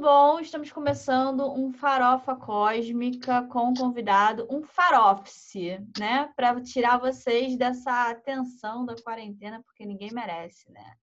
bom? 0.00 0.40
Estamos 0.40 0.72
começando 0.72 1.52
um 1.52 1.74
Farofa 1.74 2.34
Cósmica 2.34 3.42
com 3.42 3.68
um 3.68 3.74
convidado, 3.74 4.46
um 4.50 4.62
farofse, 4.62 5.78
né? 5.98 6.32
Para 6.34 6.58
tirar 6.62 6.98
vocês 6.98 7.54
dessa 7.54 8.14
tensão 8.24 8.86
da 8.86 8.94
quarentena, 8.96 9.62
porque 9.62 9.84
ninguém 9.84 10.10
merece, 10.10 10.72
né? 10.72 10.94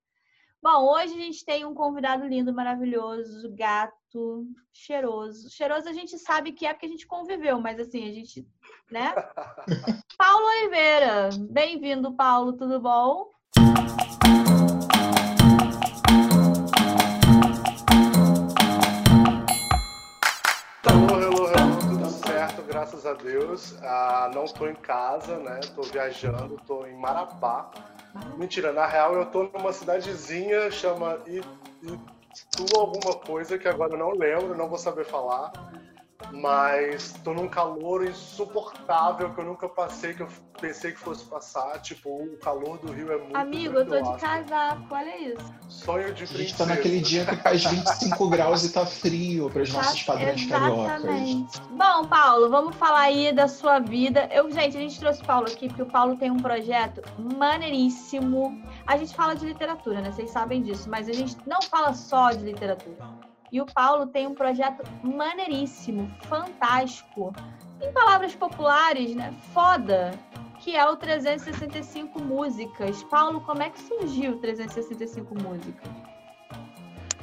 Bom, 0.62 0.92
hoje 0.92 1.14
a 1.14 1.18
gente 1.18 1.46
tem 1.46 1.64
um 1.64 1.76
convidado 1.76 2.26
lindo, 2.26 2.52
maravilhoso, 2.52 3.54
gato, 3.54 4.48
cheiroso. 4.74 5.52
Cheiroso 5.52 5.88
a 5.88 5.94
gente 5.94 6.18
sabe 6.18 6.52
que 6.52 6.66
é 6.66 6.74
porque 6.74 6.88
a 6.88 6.90
gente 6.90 7.06
conviveu, 7.06 7.62
mas 7.62 7.80
assim, 7.80 8.10
a 8.10 8.12
gente, 8.12 8.48
né? 8.90 9.14
Paulo 10.18 10.44
Oliveira. 10.44 11.30
Bem-vindo, 11.52 12.16
Paulo, 12.16 12.54
tudo 12.54 12.80
bom? 12.80 13.30
Graças 22.78 23.08
a 23.08 23.14
Deus. 23.14 23.76
Ah, 23.82 24.30
não 24.36 24.44
estou 24.44 24.70
em 24.70 24.76
casa, 24.76 25.40
né? 25.40 25.60
Estou 25.62 25.84
viajando, 25.84 26.58
estou 26.62 26.86
em 26.86 26.96
Marabá. 26.96 27.72
Mentira, 28.38 28.72
na 28.72 28.86
real 28.86 29.16
eu 29.16 29.24
estou 29.24 29.50
numa 29.52 29.74
cidadezinha 29.74 30.70
chama 30.70 31.18
Itu 31.26 32.78
alguma 32.78 33.16
coisa 33.16 33.58
que 33.58 33.68
agora 33.68 33.94
eu 33.94 33.98
não 33.98 34.12
lembro, 34.12 34.56
não 34.56 34.70
vou 34.70 34.78
saber 34.78 35.06
falar 35.06 35.52
mas 36.32 37.14
tô 37.24 37.34
num 37.34 37.48
calor 37.48 38.06
insuportável 38.06 39.34
que 39.34 39.40
eu 39.40 39.46
nunca 39.46 39.70
passei, 39.70 40.14
que 40.14 40.22
eu 40.22 40.28
pensei 40.60 40.92
que 40.92 41.00
fosse 41.00 41.26
passar. 41.26 41.80
Tipo, 41.82 42.10
o 42.10 42.38
calor 42.38 42.78
do 42.80 42.92
Rio 42.92 43.12
é 43.12 43.18
muito 43.18 43.36
Amigo, 43.36 43.74
muito 43.76 43.94
eu 43.94 44.04
tô 44.04 44.14
de 44.14 44.20
casaco, 44.20 44.84
olha 44.90 45.18
isso. 45.22 45.54
Sonho 45.70 46.14
de 46.14 46.26
princesa. 46.26 46.36
A 46.36 46.42
gente 46.42 46.58
tá 46.58 46.66
naquele 46.66 47.00
dia 47.02 47.26
que 47.26 47.36
faz 47.38 47.64
25 47.64 48.30
graus 48.30 48.64
e 48.64 48.74
tá 48.74 48.86
frio 48.86 49.50
para 49.50 49.62
os 49.62 49.72
tá, 49.72 49.78
nossos 49.78 50.04
padrões 50.04 50.42
exatamente. 50.42 50.90
cariocas. 51.00 51.62
Bom, 51.70 52.08
Paulo, 52.08 52.50
vamos 52.50 52.76
falar 52.76 53.02
aí 53.02 53.32
da 53.32 53.48
sua 53.48 53.80
vida. 53.80 54.28
Eu, 54.32 54.50
gente, 54.52 54.76
a 54.76 54.80
gente 54.80 55.00
trouxe 55.00 55.22
o 55.22 55.26
Paulo 55.26 55.48
aqui 55.48 55.68
porque 55.68 55.84
o 55.84 55.88
Paulo 55.88 56.18
tem 56.18 56.32
um 56.32 56.38
projeto 56.38 57.02
maneiríssimo. 57.18 58.62
A 58.86 58.98
gente 58.98 59.16
fala 59.16 59.36
de 59.36 59.46
literatura, 59.46 60.02
né? 60.02 60.12
Vocês 60.12 60.32
sabem 60.32 60.62
disso, 60.62 60.90
mas 60.90 61.08
a 61.08 61.14
gente 61.14 61.38
não 61.46 61.62
fala 61.62 61.94
só 61.94 62.32
de 62.32 62.44
literatura. 62.44 62.98
E 63.52 63.62
o 63.62 63.66
Paulo 63.66 64.08
tem 64.08 64.28
um 64.28 64.36
projeto 64.36 64.84
maneiríssimo, 65.04 66.12
fantástico. 66.24 67.34
Em 67.82 67.92
palavras 67.94 68.36
populares, 68.36 69.16
né? 69.16 69.34
Foda, 69.54 70.12
que 70.60 70.76
é 70.76 70.86
o 70.86 70.98
365 70.98 72.20
Músicas. 72.20 73.04
Paulo, 73.04 73.42
como 73.42 73.62
é 73.62 73.70
que 73.70 73.80
surgiu 73.80 74.34
o 74.34 74.40
365 74.40 75.34
Músicas? 75.36 75.90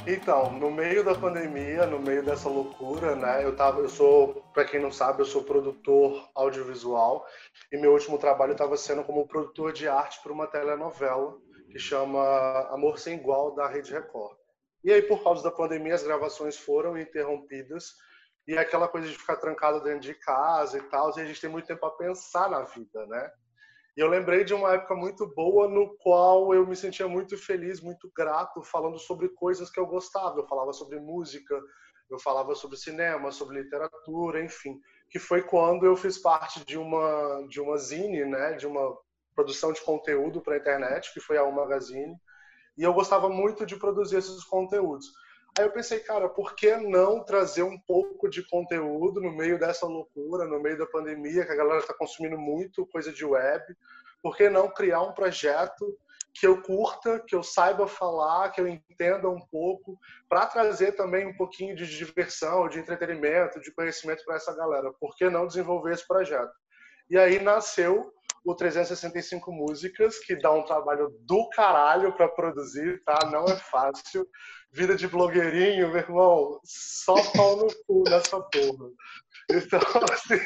Então, 0.06 0.52
no 0.52 0.70
meio 0.70 1.02
da 1.02 1.14
pandemia, 1.14 1.86
no 1.86 1.98
meio 1.98 2.22
dessa 2.22 2.48
loucura, 2.48 3.16
né? 3.16 3.42
Eu 3.42 3.56
tava, 3.56 3.80
eu 3.80 3.88
sou, 3.88 4.44
para 4.52 4.64
quem 4.64 4.80
não 4.80 4.92
sabe, 4.92 5.22
eu 5.22 5.26
sou 5.26 5.42
produtor 5.42 6.28
audiovisual 6.34 7.26
e 7.72 7.78
meu 7.78 7.92
último 7.92 8.18
trabalho 8.18 8.52
estava 8.52 8.76
sendo 8.76 9.02
como 9.02 9.26
produtor 9.26 9.72
de 9.72 9.88
arte 9.88 10.22
para 10.22 10.32
uma 10.32 10.46
telenovela 10.46 11.38
que 11.70 11.78
chama 11.78 12.22
Amor 12.70 12.98
sem 12.98 13.16
Igual 13.16 13.54
da 13.54 13.66
Rede 13.66 13.92
Record. 13.92 14.36
E 14.84 14.92
aí, 14.92 15.00
por 15.00 15.24
causa 15.24 15.42
da 15.42 15.50
pandemia, 15.50 15.94
as 15.94 16.02
gravações 16.02 16.58
foram 16.58 16.98
interrompidas. 16.98 17.94
E 18.46 18.54
é 18.54 18.58
aquela 18.58 18.86
coisa 18.86 19.08
de 19.08 19.16
ficar 19.16 19.36
trancado 19.36 19.82
dentro 19.82 20.00
de 20.00 20.14
casa 20.14 20.76
e 20.76 20.82
tal, 20.82 21.10
e 21.16 21.20
a 21.22 21.24
gente 21.24 21.40
tem 21.40 21.48
muito 21.48 21.66
tempo 21.66 21.86
a 21.86 21.96
pensar 21.96 22.50
na 22.50 22.62
vida, 22.62 23.06
né? 23.06 23.30
E 23.96 24.00
eu 24.00 24.08
lembrei 24.08 24.44
de 24.44 24.52
uma 24.52 24.74
época 24.74 24.94
muito 24.94 25.26
boa 25.34 25.66
no 25.68 25.96
qual 25.98 26.52
eu 26.52 26.66
me 26.66 26.76
sentia 26.76 27.08
muito 27.08 27.38
feliz, 27.38 27.80
muito 27.80 28.10
grato, 28.14 28.62
falando 28.62 28.98
sobre 28.98 29.30
coisas 29.30 29.70
que 29.70 29.80
eu 29.80 29.86
gostava. 29.86 30.38
Eu 30.38 30.46
falava 30.46 30.72
sobre 30.74 31.00
música, 31.00 31.58
eu 32.10 32.18
falava 32.18 32.54
sobre 32.54 32.76
cinema, 32.76 33.32
sobre 33.32 33.62
literatura, 33.62 34.44
enfim. 34.44 34.78
Que 35.08 35.18
foi 35.18 35.42
quando 35.42 35.86
eu 35.86 35.96
fiz 35.96 36.18
parte 36.18 36.62
de 36.66 36.76
uma 36.76 37.46
de 37.48 37.60
uma 37.60 37.78
zine, 37.78 38.24
né, 38.26 38.54
de 38.54 38.66
uma 38.66 38.94
produção 39.34 39.72
de 39.72 39.80
conteúdo 39.80 40.42
para 40.42 40.54
a 40.54 40.58
internet, 40.58 41.12
que 41.14 41.20
foi 41.20 41.38
a 41.38 41.44
U 41.44 41.52
Magazine 41.52 42.14
e 42.76 42.82
eu 42.82 42.92
gostava 42.92 43.28
muito 43.28 43.64
de 43.64 43.76
produzir 43.76 44.16
esses 44.16 44.44
conteúdos. 44.44 45.12
Aí 45.56 45.64
eu 45.64 45.70
pensei, 45.70 46.00
cara, 46.00 46.28
por 46.28 46.56
que 46.56 46.76
não 46.76 47.22
trazer 47.22 47.62
um 47.62 47.78
pouco 47.78 48.28
de 48.28 48.42
conteúdo 48.48 49.20
no 49.20 49.30
meio 49.30 49.58
dessa 49.58 49.86
loucura, 49.86 50.44
no 50.46 50.60
meio 50.60 50.76
da 50.76 50.86
pandemia, 50.86 51.46
que 51.46 51.52
a 51.52 51.56
galera 51.56 51.78
está 51.78 51.94
consumindo 51.94 52.36
muito 52.36 52.86
coisa 52.86 53.12
de 53.12 53.24
web? 53.24 53.64
Por 54.20 54.36
que 54.36 54.48
não 54.48 54.68
criar 54.68 55.02
um 55.02 55.12
projeto 55.12 55.96
que 56.34 56.46
eu 56.46 56.60
curta, 56.60 57.20
que 57.20 57.36
eu 57.36 57.44
saiba 57.44 57.86
falar, 57.86 58.50
que 58.50 58.60
eu 58.60 58.66
entenda 58.66 59.28
um 59.28 59.40
pouco, 59.40 59.96
para 60.28 60.46
trazer 60.46 60.92
também 60.92 61.24
um 61.24 61.36
pouquinho 61.36 61.76
de 61.76 61.86
diversão, 61.86 62.68
de 62.68 62.80
entretenimento, 62.80 63.60
de 63.60 63.70
conhecimento 63.70 64.24
para 64.24 64.34
essa 64.34 64.52
galera? 64.56 64.92
Por 64.94 65.14
que 65.14 65.30
não 65.30 65.46
desenvolver 65.46 65.92
esse 65.92 66.06
projeto? 66.06 66.52
E 67.08 67.16
aí 67.16 67.38
nasceu 67.38 68.12
o 68.44 68.54
365 68.54 69.50
Músicas, 69.50 70.18
que 70.18 70.36
dá 70.36 70.52
um 70.52 70.64
trabalho 70.64 71.08
do 71.20 71.48
caralho 71.50 72.12
para 72.14 72.28
produzir, 72.28 73.02
tá? 73.04 73.30
Não 73.30 73.44
é 73.44 73.56
fácil. 73.56 74.28
Vida 74.70 74.94
de 74.96 75.08
blogueirinho, 75.08 75.88
meu 75.88 75.98
irmão, 75.98 76.60
só 76.64 77.14
pau 77.32 77.56
no 77.56 77.66
cu 77.86 78.04
nessa 78.08 78.40
porra. 78.40 78.90
Então, 79.50 79.80
assim, 80.12 80.44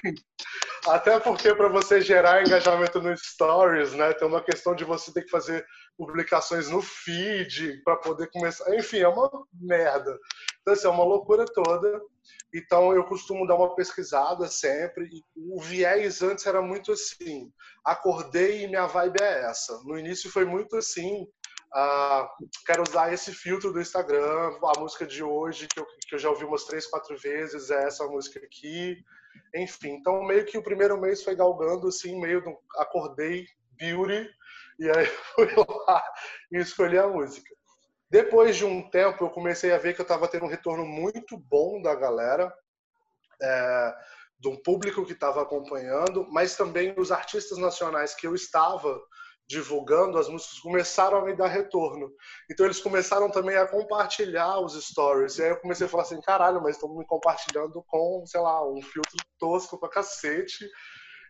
até 0.86 1.18
porque 1.18 1.54
para 1.54 1.68
você 1.68 2.00
gerar 2.00 2.42
engajamento 2.42 3.00
no 3.00 3.16
Stories, 3.16 3.92
né, 3.94 4.12
tem 4.12 4.28
uma 4.28 4.42
questão 4.42 4.74
de 4.74 4.84
você 4.84 5.12
ter 5.12 5.22
que 5.22 5.30
fazer 5.30 5.66
publicações 5.96 6.68
no 6.68 6.80
feed 6.80 7.82
para 7.82 7.96
poder 7.96 8.30
começar. 8.30 8.72
Enfim, 8.76 8.98
é 8.98 9.08
uma 9.08 9.30
merda. 9.52 10.16
Então, 10.60 10.74
assim, 10.74 10.86
é 10.86 10.90
uma 10.90 11.04
loucura 11.04 11.44
toda. 11.46 12.00
Então 12.54 12.94
eu 12.94 13.04
costumo 13.04 13.46
dar 13.46 13.56
uma 13.56 13.74
pesquisada 13.74 14.46
sempre. 14.48 15.08
O 15.36 15.60
viés 15.60 16.22
antes 16.22 16.46
era 16.46 16.62
muito 16.62 16.92
assim: 16.92 17.52
acordei 17.84 18.64
e 18.64 18.68
minha 18.68 18.86
vibe 18.86 19.20
é 19.20 19.44
essa. 19.44 19.80
No 19.84 19.98
início 19.98 20.30
foi 20.30 20.44
muito 20.44 20.76
assim. 20.76 21.26
Uh, 21.74 22.26
quero 22.64 22.82
usar 22.82 23.12
esse 23.12 23.32
filtro 23.32 23.72
do 23.72 23.80
Instagram. 23.80 24.58
A 24.62 24.80
música 24.80 25.06
de 25.06 25.22
hoje, 25.22 25.68
que 25.68 25.78
eu, 25.78 25.86
que 26.08 26.14
eu 26.14 26.18
já 26.18 26.30
ouvi 26.30 26.44
umas 26.44 26.64
três, 26.64 26.86
quatro 26.86 27.16
vezes, 27.18 27.70
é 27.70 27.84
essa 27.84 28.06
música 28.06 28.40
aqui. 28.40 28.96
Enfim, 29.54 29.90
então 29.90 30.24
meio 30.24 30.44
que 30.46 30.58
o 30.58 30.62
primeiro 30.62 30.98
mês 30.98 31.22
foi 31.22 31.34
galgando 31.34 31.88
assim, 31.88 32.20
meio 32.20 32.42
do 32.42 32.56
acordei, 32.76 33.46
beauty, 33.78 34.28
e 34.78 34.90
aí 34.90 35.06
fui 35.34 35.48
lá 35.86 36.02
e 36.52 36.58
escolhi 36.58 36.98
a 36.98 37.08
música. 37.08 37.57
Depois 38.10 38.56
de 38.56 38.64
um 38.64 38.88
tempo, 38.88 39.24
eu 39.24 39.30
comecei 39.30 39.72
a 39.72 39.78
ver 39.78 39.94
que 39.94 40.00
eu 40.00 40.04
estava 40.04 40.28
tendo 40.28 40.46
um 40.46 40.48
retorno 40.48 40.84
muito 40.84 41.36
bom 41.36 41.80
da 41.82 41.94
galera, 41.94 42.52
é, 43.42 43.94
um 44.46 44.56
público 44.56 45.04
que 45.04 45.12
estava 45.12 45.42
acompanhando, 45.42 46.26
mas 46.30 46.56
também 46.56 46.94
os 46.96 47.12
artistas 47.12 47.58
nacionais 47.58 48.14
que 48.14 48.26
eu 48.26 48.34
estava 48.34 48.98
divulgando 49.48 50.18
as 50.18 50.28
músicas 50.28 50.58
começaram 50.58 51.18
a 51.18 51.24
me 51.24 51.34
dar 51.34 51.48
retorno. 51.48 52.12
Então 52.50 52.66
eles 52.66 52.80
começaram 52.80 53.30
também 53.30 53.56
a 53.56 53.66
compartilhar 53.66 54.60
os 54.60 54.74
stories. 54.74 55.38
E 55.38 55.44
aí 55.44 55.50
eu 55.50 55.60
comecei 55.60 55.86
a 55.86 55.88
falar 55.88 56.02
assim, 56.02 56.20
caralho, 56.20 56.62
mas 56.62 56.76
estão 56.76 56.94
me 56.94 57.06
compartilhando 57.06 57.82
com, 57.86 58.22
sei 58.26 58.40
lá, 58.40 58.66
um 58.70 58.82
filtro 58.82 59.16
tosco 59.38 59.78
pra 59.80 59.88
cacete. 59.88 60.68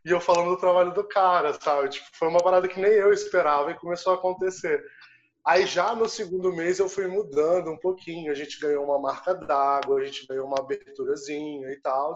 E 0.05 0.11
eu 0.11 0.21
falando 0.21 0.51
do 0.51 0.57
trabalho 0.57 0.93
do 0.93 1.07
cara, 1.07 1.55
sabe? 1.61 1.91
Tipo, 1.91 2.07
foi 2.13 2.29
uma 2.29 2.43
parada 2.43 2.67
que 2.67 2.81
nem 2.81 2.91
eu 2.91 3.13
esperava 3.13 3.71
e 3.71 3.79
começou 3.79 4.13
a 4.13 4.17
acontecer. 4.17 4.83
Aí 5.49 5.65
já 5.65 5.95
no 5.95 6.07
segundo 6.07 6.53
mês 6.53 6.79
eu 6.79 6.91
fui 6.91 7.07
mudando 7.07 7.71
um 7.71 7.79
pouquinho. 7.79 8.31
A 8.31 8.35
gente 8.35 8.61
ganhou 8.61 8.85
uma 8.85 8.99
marca 8.99 9.33
d'água, 9.33 9.99
a 9.99 10.05
gente 10.05 10.27
ganhou 10.27 10.47
uma 10.47 10.59
aberturazinha 10.59 11.73
e 11.73 11.81
tal. 11.81 12.13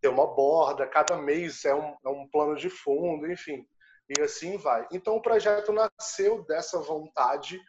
Tem 0.00 0.10
uma 0.10 0.26
borda, 0.34 0.84
cada 0.84 1.16
mês 1.16 1.64
é 1.64 1.72
um, 1.72 1.94
é 2.04 2.08
um 2.08 2.26
plano 2.26 2.56
de 2.56 2.68
fundo, 2.68 3.30
enfim. 3.30 3.64
E 4.08 4.20
assim 4.20 4.56
vai. 4.56 4.88
Então 4.90 5.14
o 5.14 5.22
projeto 5.22 5.72
nasceu 5.72 6.44
dessa 6.46 6.80
vontade 6.80 7.60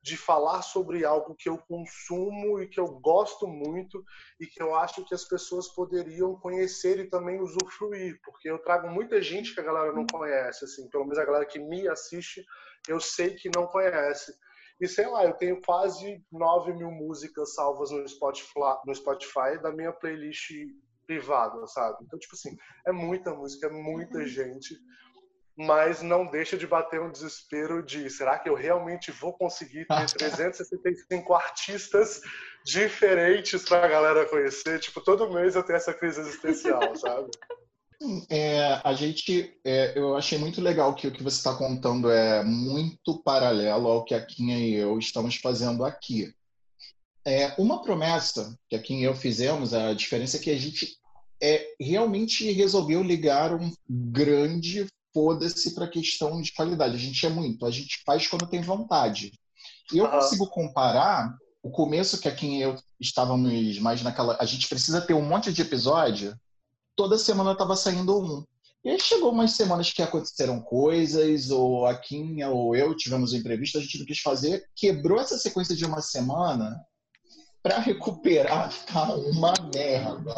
de 0.00 0.16
falar 0.16 0.62
sobre 0.62 1.04
algo 1.04 1.34
que 1.34 1.50
eu 1.50 1.58
consumo 1.58 2.58
e 2.58 2.66
que 2.66 2.80
eu 2.80 2.86
gosto 2.86 3.46
muito 3.46 4.02
e 4.40 4.46
que 4.46 4.62
eu 4.62 4.74
acho 4.74 5.04
que 5.04 5.14
as 5.14 5.26
pessoas 5.26 5.68
poderiam 5.68 6.36
conhecer 6.36 6.98
e 7.00 7.10
também 7.10 7.38
usufruir, 7.38 8.18
porque 8.24 8.50
eu 8.50 8.58
trago 8.58 8.88
muita 8.88 9.20
gente 9.20 9.52
que 9.54 9.60
a 9.60 9.64
galera 9.64 9.92
não 9.92 10.06
conhece, 10.06 10.64
assim, 10.64 10.88
pelo 10.88 11.04
menos 11.04 11.18
a 11.18 11.24
galera 11.26 11.44
que 11.44 11.58
me 11.58 11.86
assiste, 11.86 12.42
eu 12.88 12.98
sei 12.98 13.34
que 13.34 13.50
não 13.54 13.66
conhece. 13.66 14.32
E 14.80 14.88
sei 14.88 15.06
lá, 15.06 15.24
eu 15.24 15.34
tenho 15.34 15.60
quase 15.60 16.22
9 16.32 16.72
mil 16.72 16.90
músicas 16.90 17.54
salvas 17.54 17.90
no 17.90 18.06
Spotify, 18.08 18.76
no 18.86 18.94
Spotify 18.94 19.60
da 19.62 19.72
minha 19.72 19.92
playlist 19.92 20.50
privada, 21.06 21.66
sabe? 21.66 21.98
Então, 22.02 22.18
tipo 22.18 22.34
assim, 22.34 22.56
é 22.86 22.92
muita 22.92 23.32
música, 23.32 23.66
é 23.66 23.70
muita 23.70 24.18
uhum. 24.18 24.26
gente, 24.26 24.74
mas 25.56 26.02
não 26.02 26.26
deixa 26.26 26.56
de 26.56 26.66
bater 26.66 27.00
um 27.00 27.10
desespero 27.10 27.82
de 27.82 28.10
será 28.10 28.38
que 28.38 28.48
eu 28.48 28.54
realmente 28.54 29.12
vou 29.12 29.32
conseguir 29.32 29.86
ter 29.86 30.06
365 30.18 31.32
artistas 31.34 32.20
diferentes 32.64 33.64
para 33.64 33.84
a 33.84 33.88
galera 33.88 34.26
conhecer? 34.26 34.80
Tipo, 34.80 35.00
todo 35.00 35.32
mês 35.32 35.54
eu 35.54 35.62
tenho 35.62 35.76
essa 35.76 35.94
crise 35.94 36.20
existencial, 36.20 36.80
sabe? 36.96 37.30
É, 38.28 38.80
a 38.84 38.92
gente, 38.94 39.54
é, 39.64 39.98
eu 39.98 40.16
achei 40.16 40.38
muito 40.38 40.60
legal 40.60 40.94
que 40.94 41.06
o 41.06 41.12
que 41.12 41.22
você 41.22 41.36
está 41.36 41.54
contando 41.54 42.10
é 42.10 42.42
muito 42.44 43.22
paralelo 43.22 43.88
ao 43.88 44.04
que 44.04 44.14
a 44.14 44.24
Kinha 44.24 44.58
e 44.58 44.74
eu 44.74 44.98
estamos 44.98 45.36
fazendo 45.36 45.84
aqui. 45.84 46.32
É, 47.26 47.54
uma 47.58 47.82
promessa 47.82 48.58
que 48.68 48.76
aqui 48.76 49.02
eu 49.02 49.14
fizemos, 49.14 49.72
a 49.72 49.94
diferença 49.94 50.36
é 50.36 50.40
que 50.40 50.50
a 50.50 50.58
gente 50.58 50.98
é, 51.42 51.74
realmente 51.80 52.50
resolveu 52.52 53.02
ligar 53.02 53.54
um 53.54 53.72
grande 53.88 54.86
foda-se 55.12 55.74
para 55.74 55.84
a 55.84 55.90
questão 55.90 56.40
de 56.42 56.52
qualidade. 56.52 56.96
A 56.96 56.98
gente 56.98 57.24
é 57.24 57.28
muito, 57.28 57.64
a 57.64 57.70
gente 57.70 58.02
faz 58.04 58.26
quando 58.26 58.46
tem 58.46 58.60
vontade. 58.60 59.32
E 59.92 59.98
eu 59.98 60.04
uhum. 60.04 60.10
consigo 60.10 60.46
comparar 60.48 61.34
o 61.62 61.70
começo 61.70 62.20
que 62.20 62.28
aqui 62.28 62.60
eu 62.60 62.76
estávamos 63.00 63.78
mais 63.78 64.02
naquela. 64.02 64.36
A 64.40 64.44
gente 64.44 64.68
precisa 64.68 65.00
ter 65.00 65.14
um 65.14 65.22
monte 65.22 65.52
de 65.52 65.62
episódio. 65.62 66.36
Toda 66.96 67.18
semana 67.18 67.52
estava 67.52 67.76
saindo 67.76 68.18
um. 68.18 68.44
E 68.84 68.90
aí 68.90 69.00
chegou 69.00 69.32
umas 69.32 69.52
semanas 69.52 69.90
que 69.90 70.02
aconteceram 70.02 70.60
coisas, 70.60 71.50
ou 71.50 71.86
a 71.86 71.96
Kim 71.96 72.42
ou 72.42 72.76
eu 72.76 72.94
tivemos 72.94 73.32
um 73.32 73.36
imprevisto, 73.36 73.78
a 73.78 73.80
gente 73.80 73.98
não 73.98 74.04
quis 74.04 74.18
fazer, 74.20 74.68
quebrou 74.76 75.18
essa 75.18 75.38
sequência 75.38 75.74
de 75.74 75.86
uma 75.86 76.02
semana 76.02 76.78
para 77.62 77.78
recuperar 77.78 78.70
tá 78.84 79.14
uma 79.14 79.54
merda. 79.74 80.34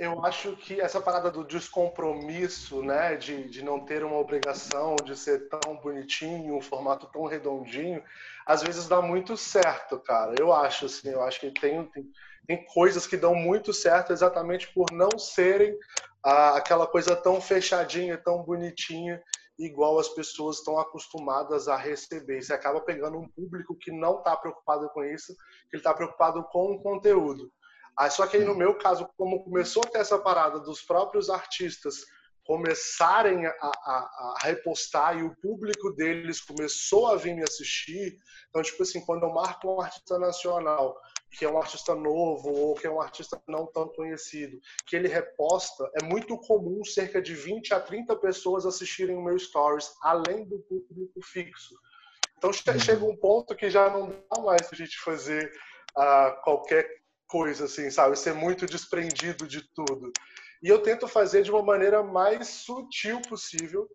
Eu 0.00 0.24
acho 0.24 0.56
que 0.56 0.80
essa 0.80 0.98
parada 0.98 1.30
do 1.30 1.44
descompromisso, 1.44 2.82
né, 2.82 3.16
de, 3.16 3.46
de 3.50 3.62
não 3.62 3.84
ter 3.84 4.02
uma 4.02 4.16
obrigação 4.16 4.96
de 5.04 5.14
ser 5.14 5.46
tão 5.50 5.76
bonitinho, 5.76 6.56
um 6.56 6.62
formato 6.62 7.06
tão 7.12 7.26
redondinho, 7.26 8.02
às 8.46 8.62
vezes 8.62 8.88
dá 8.88 9.02
muito 9.02 9.36
certo, 9.36 10.00
cara. 10.00 10.34
Eu 10.40 10.54
acho, 10.54 10.86
assim, 10.86 11.10
eu 11.10 11.22
acho 11.22 11.38
que 11.38 11.50
tem, 11.50 11.84
tem, 11.84 12.10
tem 12.46 12.64
coisas 12.64 13.06
que 13.06 13.14
dão 13.14 13.34
muito 13.34 13.74
certo 13.74 14.10
exatamente 14.10 14.72
por 14.72 14.90
não 14.90 15.18
serem 15.18 15.76
ah, 16.24 16.56
aquela 16.56 16.86
coisa 16.86 17.14
tão 17.14 17.38
fechadinha, 17.38 18.16
tão 18.16 18.42
bonitinha, 18.42 19.22
igual 19.58 19.98
as 19.98 20.08
pessoas 20.08 20.60
estão 20.60 20.78
acostumadas 20.78 21.68
a 21.68 21.76
receber. 21.76 22.40
Você 22.40 22.54
acaba 22.54 22.80
pegando 22.80 23.18
um 23.18 23.28
público 23.28 23.76
que 23.76 23.92
não 23.92 24.20
está 24.20 24.34
preocupado 24.34 24.88
com 24.94 25.04
isso, 25.04 25.34
que 25.68 25.76
ele 25.76 25.80
está 25.80 25.92
preocupado 25.92 26.42
com 26.44 26.72
o 26.72 26.82
conteúdo. 26.82 27.52
Ah, 28.00 28.08
só 28.08 28.26
que 28.26 28.38
aí, 28.38 28.44
no 28.46 28.54
meu 28.54 28.74
caso, 28.78 29.06
como 29.14 29.44
começou 29.44 29.82
a 29.84 29.86
ter 29.86 29.98
essa 29.98 30.18
parada 30.18 30.58
dos 30.58 30.80
próprios 30.80 31.28
artistas 31.28 32.06
começarem 32.44 33.44
a, 33.44 33.52
a, 33.60 33.60
a, 33.60 34.38
repostar 34.40 35.18
e 35.18 35.22
o 35.22 35.36
público 35.36 35.92
deles 35.92 36.40
começou 36.40 37.08
a 37.08 37.16
vir 37.16 37.34
me 37.34 37.42
assistir. 37.42 38.16
Então, 38.48 38.62
tipo 38.62 38.82
assim, 38.82 39.04
quando 39.04 39.24
eu 39.24 39.34
marco 39.34 39.70
um 39.70 39.82
artista 39.82 40.18
nacional, 40.18 40.98
que 41.30 41.44
é 41.44 41.50
um 41.50 41.58
artista 41.58 41.94
novo 41.94 42.50
ou 42.50 42.74
que 42.74 42.86
é 42.86 42.90
um 42.90 43.02
artista 43.02 43.38
não 43.46 43.66
tão 43.66 43.86
conhecido, 43.88 44.58
que 44.86 44.96
ele 44.96 45.06
reposta, 45.06 45.86
é 46.00 46.02
muito 46.02 46.38
comum 46.38 46.82
cerca 46.82 47.20
de 47.20 47.34
20 47.34 47.74
a 47.74 47.80
30 47.80 48.16
pessoas 48.16 48.64
assistirem 48.64 49.14
o 49.14 49.22
meu 49.22 49.38
stories, 49.38 49.92
além 50.02 50.46
do 50.46 50.58
público 50.60 51.20
fixo. 51.22 51.74
Então, 52.38 52.48
uhum. 52.48 52.80
chega 52.80 53.04
um 53.04 53.14
ponto 53.18 53.54
que 53.54 53.68
já 53.68 53.90
não 53.90 54.08
dá 54.08 54.40
mais 54.40 54.72
a 54.72 54.74
gente 54.74 54.98
fazer 55.00 55.52
uh, 55.98 56.42
qualquer 56.42 56.99
coisa 57.30 57.64
assim, 57.64 57.90
sabe? 57.90 58.18
Ser 58.18 58.34
muito 58.34 58.66
desprendido 58.66 59.46
de 59.46 59.62
tudo. 59.72 60.12
E 60.62 60.68
eu 60.68 60.82
tento 60.82 61.08
fazer 61.08 61.42
de 61.42 61.50
uma 61.50 61.62
maneira 61.62 62.02
mais 62.02 62.48
sutil 62.48 63.22
possível. 63.22 63.88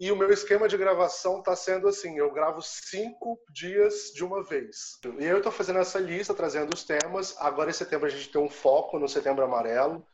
E 0.00 0.10
o 0.10 0.16
meu 0.16 0.30
esquema 0.30 0.66
de 0.66 0.78
gravação 0.78 1.40
está 1.40 1.54
sendo 1.54 1.86
assim: 1.86 2.16
eu 2.16 2.32
gravo 2.32 2.62
cinco 2.62 3.38
dias 3.52 4.10
de 4.14 4.24
uma 4.24 4.42
vez. 4.42 4.98
E 5.18 5.24
eu 5.26 5.36
estou 5.36 5.52
fazendo 5.52 5.78
essa 5.78 5.98
lista, 5.98 6.32
trazendo 6.32 6.74
os 6.74 6.84
temas. 6.84 7.36
Agora, 7.38 7.68
em 7.68 7.74
setembro, 7.74 8.06
a 8.06 8.10
gente 8.10 8.30
tem 8.30 8.40
um 8.40 8.48
foco 8.48 8.98
no 8.98 9.08
Setembro 9.08 9.44
Amarelo. 9.44 10.04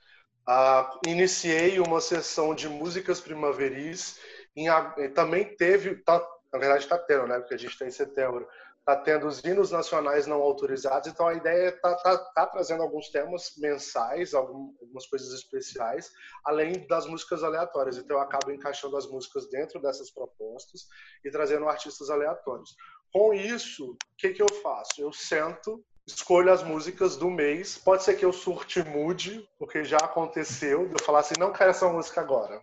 Uh, 0.48 1.08
iniciei 1.08 1.78
uma 1.78 2.00
sessão 2.00 2.54
de 2.54 2.68
músicas 2.68 3.20
primaveris. 3.20 4.18
Em, 4.56 4.66
também 5.14 5.56
teve, 5.56 5.96
tá, 6.02 6.20
na 6.52 6.58
verdade 6.58 6.84
está 6.84 6.98
tendo, 6.98 7.28
né? 7.28 7.38
Porque 7.38 7.54
a 7.54 7.58
gente 7.58 7.72
está 7.72 7.86
em 7.86 7.90
setembro 7.90 8.46
está 8.88 8.94
tendo 8.94 9.26
os 9.26 9.42
hinos 9.42 9.72
nacionais 9.72 10.28
não 10.28 10.40
autorizados, 10.40 11.08
então 11.08 11.26
a 11.26 11.34
ideia 11.34 11.68
é 11.68 11.72
tá, 11.72 11.96
tá, 12.32 12.46
trazendo 12.46 12.84
alguns 12.84 13.08
temas 13.08 13.52
mensais, 13.58 14.32
algumas 14.32 15.04
coisas 15.10 15.32
especiais, 15.32 16.12
além 16.44 16.86
das 16.86 17.04
músicas 17.04 17.42
aleatórias. 17.42 17.98
Então 17.98 18.16
eu 18.16 18.22
acabo 18.22 18.52
encaixando 18.52 18.96
as 18.96 19.10
músicas 19.10 19.48
dentro 19.50 19.82
dessas 19.82 20.08
propostas 20.12 20.86
e 21.24 21.30
trazendo 21.32 21.68
artistas 21.68 22.10
aleatórios. 22.10 22.76
Com 23.12 23.34
isso, 23.34 23.90
o 23.90 23.96
que, 24.16 24.30
que 24.30 24.42
eu 24.42 24.62
faço? 24.62 25.00
Eu 25.00 25.12
sento, 25.12 25.84
escolho 26.06 26.52
as 26.52 26.62
músicas 26.62 27.16
do 27.16 27.28
mês, 27.28 27.76
pode 27.76 28.04
ser 28.04 28.14
que 28.14 28.24
eu 28.24 28.32
surte 28.32 28.84
mude, 28.84 29.48
porque 29.58 29.82
já 29.82 29.96
aconteceu, 29.96 30.88
eu 30.92 31.04
falar 31.04 31.20
assim, 31.20 31.34
não 31.40 31.52
quero 31.52 31.70
essa 31.70 31.88
música 31.88 32.20
agora. 32.20 32.62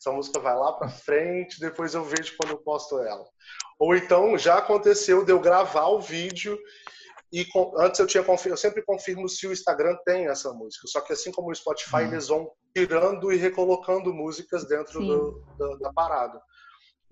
Essa 0.00 0.10
música 0.12 0.40
vai 0.40 0.56
lá 0.56 0.72
para 0.72 0.88
frente, 0.88 1.60
depois 1.60 1.92
eu 1.92 2.02
vejo 2.02 2.34
quando 2.38 2.52
eu 2.52 2.58
posto 2.58 2.98
ela. 3.00 3.26
Ou 3.78 3.94
então 3.94 4.38
já 4.38 4.56
aconteceu 4.56 5.22
de 5.22 5.30
eu 5.30 5.38
gravar 5.38 5.88
o 5.88 6.00
vídeo 6.00 6.58
e 7.30 7.46
antes 7.76 8.00
eu 8.00 8.06
tinha 8.06 8.24
eu 8.46 8.56
sempre 8.56 8.82
confirmo 8.82 9.28
se 9.28 9.46
o 9.46 9.52
Instagram 9.52 9.96
tem 10.06 10.26
essa 10.26 10.52
música. 10.54 10.88
Só 10.88 11.02
que 11.02 11.12
assim 11.12 11.30
como 11.30 11.50
o 11.50 11.54
Spotify, 11.54 11.96
hum. 11.96 12.12
eles 12.12 12.28
vão 12.28 12.50
tirando 12.74 13.30
e 13.30 13.36
recolocando 13.36 14.14
músicas 14.14 14.66
dentro 14.66 15.00
do, 15.00 15.44
da, 15.58 15.76
da, 15.76 15.92
parada. 15.92 16.40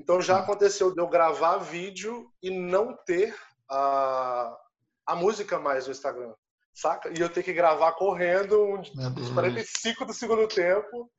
Então 0.00 0.20
já 0.22 0.38
aconteceu 0.38 0.92
de 0.92 1.00
eu 1.00 1.08
gravar 1.08 1.58
vídeo 1.58 2.32
e 2.42 2.50
não 2.50 2.96
ter 3.04 3.36
a, 3.68 4.56
a 5.06 5.14
música 5.14 5.58
mais 5.58 5.86
no 5.86 5.92
Instagram. 5.92 6.32
Saca? 6.72 7.10
E 7.10 7.20
eu 7.20 7.28
ter 7.28 7.42
que 7.42 7.52
gravar 7.52 7.92
correndo 7.92 8.64
uns 8.64 8.90
45 9.34 10.06
do 10.06 10.14
segundo 10.14 10.48
tempo 10.48 11.10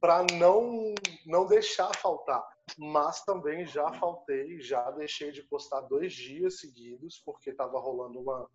para 0.00 0.24
não 0.32 0.94
não 1.26 1.46
deixar 1.46 1.94
faltar. 1.96 2.44
Mas 2.76 3.24
também 3.24 3.66
já 3.66 3.92
faltei, 3.94 4.60
já 4.60 4.90
deixei 4.92 5.32
de 5.32 5.42
postar 5.42 5.80
dois 5.82 6.12
dias 6.12 6.60
seguidos 6.60 7.20
porque 7.24 7.50
estava 7.50 7.78
rolando 7.78 8.20
uma 8.20 8.48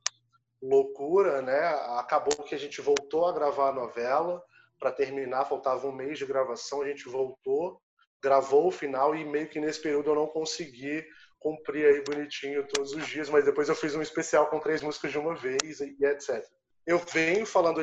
loucura, 0.61 1.41
né? 1.41 1.59
Acabou 1.97 2.43
que 2.43 2.55
a 2.55 2.57
gente 2.57 2.81
voltou 2.81 3.25
a 3.25 3.33
gravar 3.33 3.69
a 3.69 3.73
novela 3.73 4.41
para 4.79 4.91
terminar, 4.91 5.45
faltava 5.45 5.87
um 5.87 5.91
mês 5.91 6.17
de 6.17 6.25
gravação, 6.25 6.81
a 6.81 6.87
gente 6.87 7.07
voltou, 7.09 7.81
gravou 8.21 8.67
o 8.67 8.71
final 8.71 9.15
e 9.15 9.25
meio 9.25 9.49
que 9.49 9.59
nesse 9.59 9.81
período 9.81 10.11
eu 10.11 10.15
não 10.15 10.27
consegui 10.27 11.05
cumprir 11.39 11.85
aí 11.85 12.03
bonitinho 12.03 12.65
todos 12.67 12.93
os 12.93 13.05
dias, 13.07 13.29
mas 13.29 13.43
depois 13.43 13.67
eu 13.67 13.75
fiz 13.75 13.95
um 13.95 14.01
especial 14.01 14.49
com 14.49 14.59
três 14.59 14.81
músicas 14.81 15.11
de 15.11 15.19
uma 15.19 15.35
vez 15.35 15.81
e 15.81 16.05
etc 16.05 16.43
eu 16.85 16.99
venho 16.99 17.45
falando, 17.45 17.81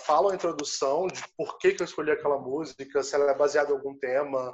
falo 0.00 0.30
a 0.30 0.34
introdução 0.34 1.06
de 1.06 1.22
por 1.36 1.58
que, 1.58 1.72
que 1.72 1.82
eu 1.82 1.86
escolhi 1.86 2.10
aquela 2.10 2.38
música, 2.38 3.02
se 3.02 3.14
ela 3.14 3.30
é 3.30 3.34
baseada 3.34 3.70
em 3.70 3.74
algum 3.74 3.96
tema, 3.98 4.52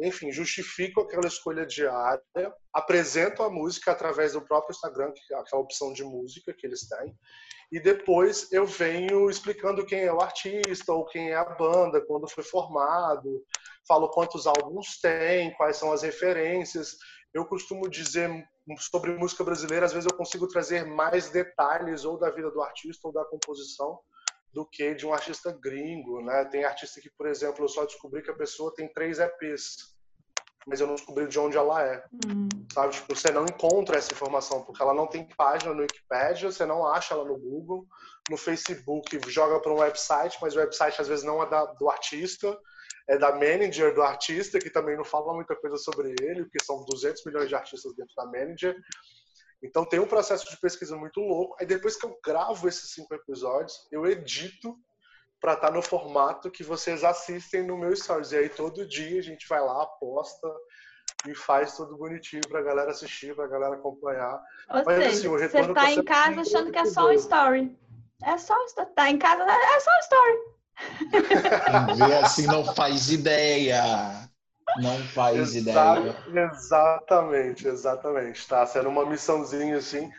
enfim, 0.00 0.32
justifico 0.32 1.00
aquela 1.00 1.26
escolha 1.26 1.66
diária, 1.66 2.22
apresento 2.72 3.42
a 3.42 3.50
música 3.50 3.92
através 3.92 4.32
do 4.32 4.40
próprio 4.40 4.74
Instagram, 4.74 5.12
que 5.12 5.34
é 5.34 5.38
aquela 5.38 5.62
opção 5.62 5.92
de 5.92 6.04
música 6.04 6.54
que 6.54 6.66
eles 6.66 6.88
têm, 6.88 7.14
e 7.70 7.80
depois 7.80 8.50
eu 8.52 8.64
venho 8.64 9.28
explicando 9.28 9.84
quem 9.84 10.02
é 10.02 10.12
o 10.12 10.20
artista 10.20 10.92
ou 10.92 11.04
quem 11.04 11.30
é 11.30 11.36
a 11.36 11.44
banda, 11.44 12.00
quando 12.00 12.28
foi 12.28 12.44
formado, 12.44 13.44
falo 13.86 14.08
quantos 14.08 14.46
álbuns 14.46 15.00
tem, 15.00 15.52
quais 15.54 15.76
são 15.76 15.92
as 15.92 16.02
referências. 16.02 16.96
Eu 17.34 17.44
costumo 17.44 17.88
dizer 17.88 18.30
sobre 18.78 19.12
música 19.12 19.44
brasileira, 19.44 19.86
às 19.86 19.92
vezes 19.92 20.08
eu 20.10 20.16
consigo 20.16 20.48
trazer 20.48 20.84
mais 20.84 21.30
detalhes 21.30 22.04
ou 22.04 22.18
da 22.18 22.30
vida 22.30 22.50
do 22.50 22.62
artista 22.62 23.06
ou 23.06 23.12
da 23.12 23.24
composição 23.24 24.00
do 24.52 24.64
que 24.66 24.94
de 24.94 25.06
um 25.06 25.12
artista 25.12 25.52
gringo, 25.52 26.22
né? 26.22 26.44
Tem 26.46 26.64
artista 26.64 27.00
que, 27.00 27.10
por 27.10 27.26
exemplo, 27.26 27.64
eu 27.64 27.68
só 27.68 27.84
descobri 27.84 28.22
que 28.22 28.30
a 28.30 28.36
pessoa 28.36 28.74
tem 28.74 28.90
três 28.92 29.18
EPs, 29.18 29.94
mas 30.66 30.80
eu 30.80 30.86
não 30.86 30.94
descobri 30.94 31.28
de 31.28 31.38
onde 31.38 31.56
ela 31.56 31.80
é, 31.82 32.02
uhum. 32.24 32.48
sabe? 32.72 32.94
Tipo, 32.94 33.14
você 33.14 33.30
não 33.30 33.44
encontra 33.44 33.98
essa 33.98 34.12
informação 34.12 34.64
porque 34.64 34.82
ela 34.82 34.94
não 34.94 35.06
tem 35.06 35.28
página 35.36 35.72
no 35.72 35.82
Wikipedia, 35.82 36.50
você 36.50 36.66
não 36.66 36.86
acha 36.86 37.14
ela 37.14 37.24
no 37.24 37.38
Google, 37.38 37.86
no 38.28 38.36
Facebook 38.36 39.20
joga 39.30 39.60
para 39.60 39.72
um 39.72 39.78
website, 39.78 40.38
mas 40.42 40.56
o 40.56 40.58
website 40.58 41.00
às 41.00 41.06
vezes 41.06 41.24
não 41.24 41.40
é 41.42 41.48
da, 41.48 41.66
do 41.66 41.88
artista, 41.88 42.58
é 43.08 43.16
da 43.16 43.32
manager 43.32 43.94
do 43.94 44.02
artista, 44.02 44.58
que 44.58 44.70
também 44.70 44.96
não 44.96 45.04
fala 45.04 45.34
muita 45.34 45.54
coisa 45.54 45.76
sobre 45.76 46.14
ele, 46.20 46.44
porque 46.44 46.64
são 46.64 46.84
200 46.84 47.24
milhões 47.24 47.48
de 47.48 47.54
artistas 47.54 47.94
dentro 47.94 48.14
da 48.16 48.24
manager. 48.24 48.76
Então 49.62 49.84
tem 49.84 50.00
um 50.00 50.06
processo 50.06 50.48
de 50.50 50.56
pesquisa 50.58 50.96
muito 50.96 51.20
louco. 51.20 51.56
Aí 51.58 51.66
depois 51.66 51.96
que 51.96 52.04
eu 52.04 52.18
gravo 52.24 52.68
esses 52.68 52.92
cinco 52.92 53.14
episódios, 53.14 53.86
eu 53.90 54.06
edito 54.06 54.76
para 55.40 55.54
estar 55.54 55.68
tá 55.68 55.72
no 55.72 55.82
formato 55.82 56.50
que 56.50 56.64
vocês 56.64 57.04
assistem 57.04 57.62
no 57.62 57.78
meu 57.78 57.94
stories. 57.94 58.32
E 58.32 58.36
aí 58.36 58.48
todo 58.48 58.86
dia 58.86 59.18
a 59.18 59.22
gente 59.22 59.46
vai 59.48 59.60
lá, 59.60 59.86
posta 59.86 60.48
e 61.26 61.34
faz 61.34 61.76
tudo 61.76 61.96
bonitinho 61.96 62.42
pra 62.48 62.62
galera 62.62 62.90
assistir, 62.90 63.34
pra 63.34 63.46
galera 63.46 63.74
acompanhar. 63.74 64.42
Ou 64.70 64.84
Mas 64.84 64.96
seja, 64.96 65.08
assim, 65.08 65.28
o 65.28 65.36
retorno 65.36 65.68
você 65.68 65.74
tá 65.74 65.90
em 65.92 66.04
casa 66.04 66.40
achando 66.40 66.72
que 66.72 66.78
é 66.78 66.84
só 66.86 67.08
um 67.08 67.12
story. 67.12 67.78
É 68.22 68.38
só 68.38 68.54
tá 68.94 69.10
em 69.10 69.18
casa, 69.18 69.42
é 69.42 69.80
só 69.80 69.90
um 69.90 70.00
story. 70.00 70.56
Quem 71.10 71.96
vê 71.96 72.14
assim 72.16 72.46
não 72.46 72.64
faz 72.74 73.10
ideia. 73.10 74.28
Não 74.78 74.98
faz 75.08 75.54
Exa 75.54 75.58
ideia. 75.58 76.16
Exatamente, 76.52 77.66
exatamente. 77.66 78.46
Tá 78.46 78.66
sendo 78.66 78.88
uma 78.88 79.06
missãozinha 79.06 79.78
assim. 79.78 80.10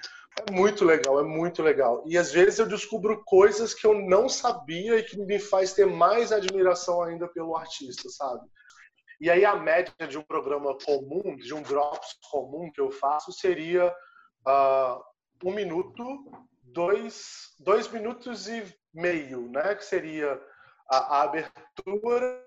É 0.48 0.52
muito 0.52 0.86
legal, 0.86 1.20
é 1.20 1.24
muito 1.24 1.64
legal. 1.64 2.04
E 2.06 2.18
às 2.18 2.32
vezes 2.32 2.60
eu 2.60 2.68
descubro 2.68 3.24
coisas 3.26 3.74
que 3.74 3.86
eu 3.86 4.00
não 4.08 4.30
sabia 4.30 4.98
e 4.98 5.04
que 5.04 5.18
me 5.18 5.40
faz 5.40 5.74
ter 5.74 5.86
mais 5.86 6.32
admiração 6.32 7.02
ainda 7.02 7.28
pelo 7.28 7.56
artista, 7.56 8.08
sabe? 8.10 8.48
E 9.20 9.32
aí 9.32 9.44
a 9.44 9.56
média 9.56 9.94
de 10.08 10.18
um 10.18 10.22
programa 10.22 10.78
comum, 10.86 11.36
de 11.38 11.54
um 11.54 11.62
drops 11.64 12.18
comum 12.30 12.72
que 12.72 12.80
eu 12.80 12.92
faço, 12.92 13.32
seria 13.32 13.92
uh, 14.48 15.02
um 15.44 15.52
minuto 15.52 16.04
dois, 16.74 17.56
dois 17.60 17.88
minutos 17.90 18.48
e 18.48 18.64
meio, 18.94 19.50
né? 19.50 19.76
Que 19.76 19.86
seria 19.86 20.42
a, 20.90 21.18
a 21.18 21.22
abertura, 21.24 22.44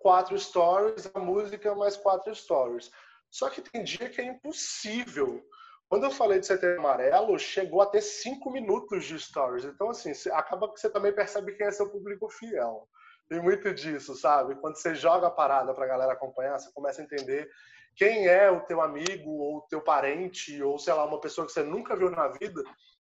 quatro 0.00 0.38
stories, 0.38 1.10
a 1.14 1.18
música 1.18 1.74
mais 1.74 1.96
quatro 1.96 2.34
stories. 2.34 2.90
Só 3.30 3.48
que 3.48 3.62
tem 3.62 3.82
dia 3.82 4.08
que 4.08 4.20
é 4.20 4.24
impossível. 4.24 5.42
Quando 5.88 6.04
eu 6.04 6.10
falei 6.10 6.40
de 6.40 6.46
Setembro 6.46 6.80
Amarelo, 6.80 7.38
chegou 7.38 7.82
a 7.82 7.86
ter 7.86 8.00
cinco 8.00 8.50
minutos 8.50 9.04
de 9.04 9.18
stories. 9.18 9.64
Então, 9.64 9.90
assim, 9.90 10.12
acaba 10.30 10.72
que 10.72 10.80
você 10.80 10.88
também 10.88 11.12
percebe 11.12 11.52
quem 11.52 11.66
é 11.66 11.70
seu 11.70 11.90
público 11.90 12.30
fiel. 12.30 12.88
Tem 13.28 13.40
muito 13.42 13.72
disso, 13.72 14.14
sabe? 14.14 14.54
Quando 14.56 14.76
você 14.76 14.94
joga 14.94 15.26
a 15.26 15.30
parada 15.30 15.74
pra 15.74 15.86
galera 15.86 16.12
acompanhar, 16.12 16.58
você 16.58 16.70
começa 16.72 17.00
a 17.00 17.04
entender 17.04 17.48
quem 17.94 18.26
é 18.26 18.50
o 18.50 18.60
teu 18.60 18.80
amigo 18.80 19.30
ou 19.30 19.62
teu 19.62 19.80
parente 19.82 20.62
ou, 20.62 20.78
sei 20.78 20.94
lá, 20.94 21.04
uma 21.04 21.20
pessoa 21.20 21.46
que 21.46 21.52
você 21.52 21.62
nunca 21.62 21.94
viu 21.94 22.10
na 22.10 22.28
vida 22.28 22.62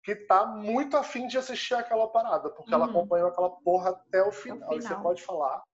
que 0.07 0.15
tá 0.15 0.47
muito 0.47 0.97
afim 0.97 1.27
de 1.27 1.37
assistir 1.37 1.75
aquela 1.75 2.07
parada, 2.07 2.49
porque 2.51 2.71
uhum. 2.71 2.81
ela 2.81 2.87
acompanhou 2.87 3.29
aquela 3.29 3.51
porra 3.51 3.91
até 3.91 4.23
o 4.23 4.31
final. 4.31 4.69
final. 4.69 4.79
E 4.79 4.83
você 4.83 4.95
pode 4.95 5.23
falar 5.25 5.65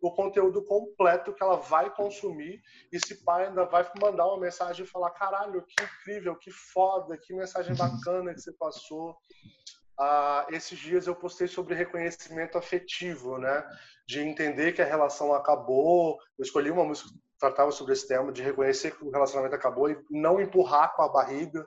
o 0.00 0.10
conteúdo 0.10 0.64
completo 0.64 1.34
que 1.34 1.42
ela 1.42 1.56
vai 1.56 1.94
consumir 1.94 2.62
e 2.90 2.98
se 2.98 3.22
pai 3.24 3.46
ainda 3.46 3.66
vai 3.66 3.86
mandar 4.00 4.26
uma 4.26 4.40
mensagem 4.40 4.86
e 4.86 4.88
falar 4.88 5.10
caralho, 5.10 5.62
que 5.66 5.84
incrível, 5.84 6.34
que 6.34 6.50
foda, 6.50 7.18
que 7.18 7.34
mensagem 7.34 7.76
bacana 7.76 8.32
que 8.32 8.40
você 8.40 8.52
passou. 8.52 9.16
Ah, 10.00 10.46
esses 10.48 10.78
dias 10.78 11.06
eu 11.06 11.14
postei 11.14 11.46
sobre 11.46 11.74
reconhecimento 11.74 12.56
afetivo, 12.56 13.36
né? 13.36 13.64
De 14.08 14.20
entender 14.20 14.72
que 14.72 14.80
a 14.80 14.86
relação 14.86 15.34
acabou. 15.34 16.18
Eu 16.38 16.42
escolhi 16.42 16.70
uma 16.70 16.84
música 16.84 17.10
que 17.10 17.38
tratava 17.38 17.70
sobre 17.70 17.92
esse 17.92 18.08
tema, 18.08 18.32
de 18.32 18.42
reconhecer 18.42 18.96
que 18.96 19.04
o 19.04 19.10
relacionamento 19.10 19.54
acabou 19.54 19.90
e 19.90 19.98
não 20.10 20.40
empurrar 20.40 20.94
com 20.96 21.02
a 21.02 21.08
barriga. 21.08 21.66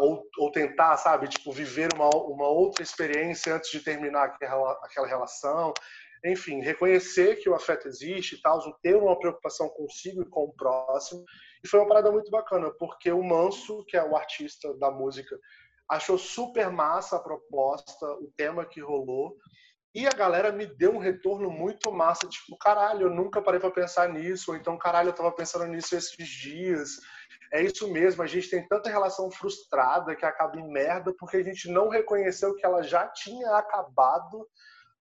Ou, 0.00 0.28
ou, 0.38 0.52
tentar, 0.52 0.96
sabe, 0.98 1.28
tipo, 1.28 1.50
viver 1.50 1.88
uma, 1.94 2.08
uma 2.08 2.48
outra 2.48 2.82
experiência 2.82 3.54
antes 3.54 3.70
de 3.70 3.80
terminar 3.80 4.24
aquela, 4.24 4.72
aquela 4.82 5.06
relação. 5.06 5.72
Enfim, 6.24 6.60
reconhecer 6.60 7.36
que 7.36 7.48
o 7.48 7.54
afeto 7.54 7.86
existe 7.86 8.34
e 8.34 8.40
tal, 8.40 8.60
ter 8.80 8.96
uma 8.96 9.18
preocupação 9.18 9.68
consigo 9.70 10.22
e 10.22 10.28
com 10.28 10.44
o 10.44 10.54
próximo. 10.54 11.24
E 11.62 11.68
foi 11.68 11.80
uma 11.80 11.88
parada 11.88 12.10
muito 12.10 12.30
bacana, 12.30 12.70
porque 12.78 13.10
o 13.10 13.22
Manso, 13.22 13.84
que 13.86 13.96
é 13.96 14.04
o 14.04 14.16
artista 14.16 14.72
da 14.78 14.90
música, 14.90 15.38
achou 15.88 16.18
super 16.18 16.70
massa 16.70 17.16
a 17.16 17.22
proposta, 17.22 18.06
o 18.06 18.32
tema 18.36 18.64
que 18.64 18.80
rolou. 18.80 19.36
E 19.94 20.06
a 20.06 20.10
galera 20.10 20.50
me 20.50 20.66
deu 20.66 20.92
um 20.92 20.98
retorno 20.98 21.50
muito 21.50 21.92
massa, 21.92 22.26
tipo, 22.26 22.56
caralho, 22.58 23.02
eu 23.02 23.10
nunca 23.10 23.40
parei 23.40 23.60
para 23.60 23.70
pensar 23.70 24.08
nisso, 24.08 24.50
ou 24.50 24.56
então, 24.56 24.76
caralho, 24.76 25.10
eu 25.10 25.14
tava 25.14 25.30
pensando 25.30 25.66
nisso 25.66 25.94
esses 25.94 26.26
dias. 26.26 26.98
É 27.52 27.62
isso 27.62 27.88
mesmo, 27.88 28.22
a 28.22 28.26
gente 28.26 28.50
tem 28.50 28.66
tanta 28.66 28.90
relação 28.90 29.30
frustrada 29.30 30.14
que 30.16 30.24
acaba 30.24 30.58
em 30.58 30.68
merda 30.68 31.14
porque 31.18 31.36
a 31.36 31.42
gente 31.42 31.68
não 31.68 31.88
reconheceu 31.88 32.54
que 32.54 32.64
ela 32.64 32.82
já 32.82 33.06
tinha 33.08 33.56
acabado 33.56 34.46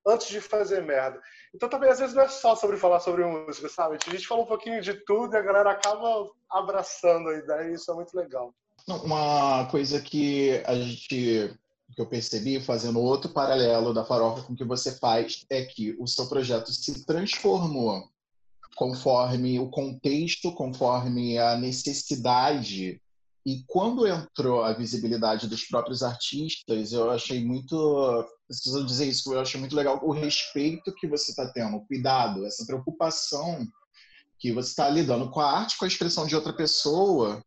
antes 0.06 0.28
de 0.28 0.42
fazer 0.42 0.82
merda. 0.82 1.20
Então 1.56 1.70
também 1.70 1.90
às 1.90 2.00
vezes 2.00 2.16
não 2.16 2.24
é 2.24 2.28
só 2.28 2.56
sobre 2.56 2.78
falar 2.78 3.00
sobre 3.00 3.24
música, 3.24 3.70
sabe? 3.70 3.98
A 4.06 4.12
gente 4.12 4.28
fala 4.28 4.44
um 4.44 4.48
pouquinho 4.48 4.82
de 4.82 4.94
tudo 5.06 5.34
e 5.34 5.38
a 5.38 5.42
galera 5.42 5.72
acaba 5.72 6.30
abraçando 6.50 7.30
a 7.30 7.38
ideia 7.38 7.70
e 7.70 7.74
isso 7.74 7.90
é 7.92 7.96
muito 7.96 8.16
legal. 8.16 8.54
Uma 8.88 9.66
coisa 9.72 10.02
que 10.02 10.62
a 10.66 10.76
gente 10.76 11.58
que 11.96 12.02
eu 12.02 12.08
percebi 12.08 12.60
fazendo 12.60 13.00
outro 13.00 13.30
paralelo 13.30 13.94
da 13.94 14.04
farofa 14.04 14.42
com 14.42 14.54
o 14.54 14.56
que 14.56 14.64
você 14.64 14.98
faz 14.98 15.46
é 15.50 15.64
que 15.64 15.96
o 16.00 16.08
seu 16.08 16.28
projeto 16.28 16.72
se 16.72 17.06
transformou 17.06 18.10
conforme 18.76 19.60
o 19.60 19.70
contexto, 19.70 20.54
conforme 20.54 21.38
a 21.38 21.58
necessidade. 21.58 23.02
E 23.46 23.64
quando 23.68 24.08
entrou 24.08 24.64
a 24.64 24.74
visibilidade 24.74 25.48
dos 25.48 25.66
próprios 25.66 26.02
artistas, 26.02 26.94
eu 26.94 27.12
achei 27.12 27.44
muito, 27.44 28.26
preciso 28.48 28.86
dizer 28.86 29.08
isso, 29.08 29.34
eu 29.34 29.42
achei 29.42 29.60
muito 29.60 29.76
legal 29.76 30.00
o 30.02 30.12
respeito 30.12 30.94
que 30.96 31.08
você 31.08 31.32
está 31.32 31.52
tendo, 31.52 31.76
o 31.76 31.86
cuidado, 31.86 32.46
essa 32.46 32.66
preocupação 32.66 33.68
que 34.40 34.52
você 34.52 34.70
está 34.70 34.90
lidando 34.90 35.30
com 35.30 35.42
a 35.42 35.60
arte, 35.60 35.78
com 35.78 35.86
a 35.86 35.88
expressão 35.88 36.26
de 36.26 36.36
outra 36.36 36.54
pessoa, 36.54 37.44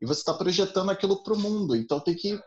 e 0.00 0.06
você 0.06 0.20
está 0.20 0.34
projetando 0.34 0.90
aquilo 0.90 1.22
para 1.22 1.34
o 1.34 1.38
mundo. 1.38 1.74
Então 1.74 1.98
tem 1.98 2.14
que 2.14 2.38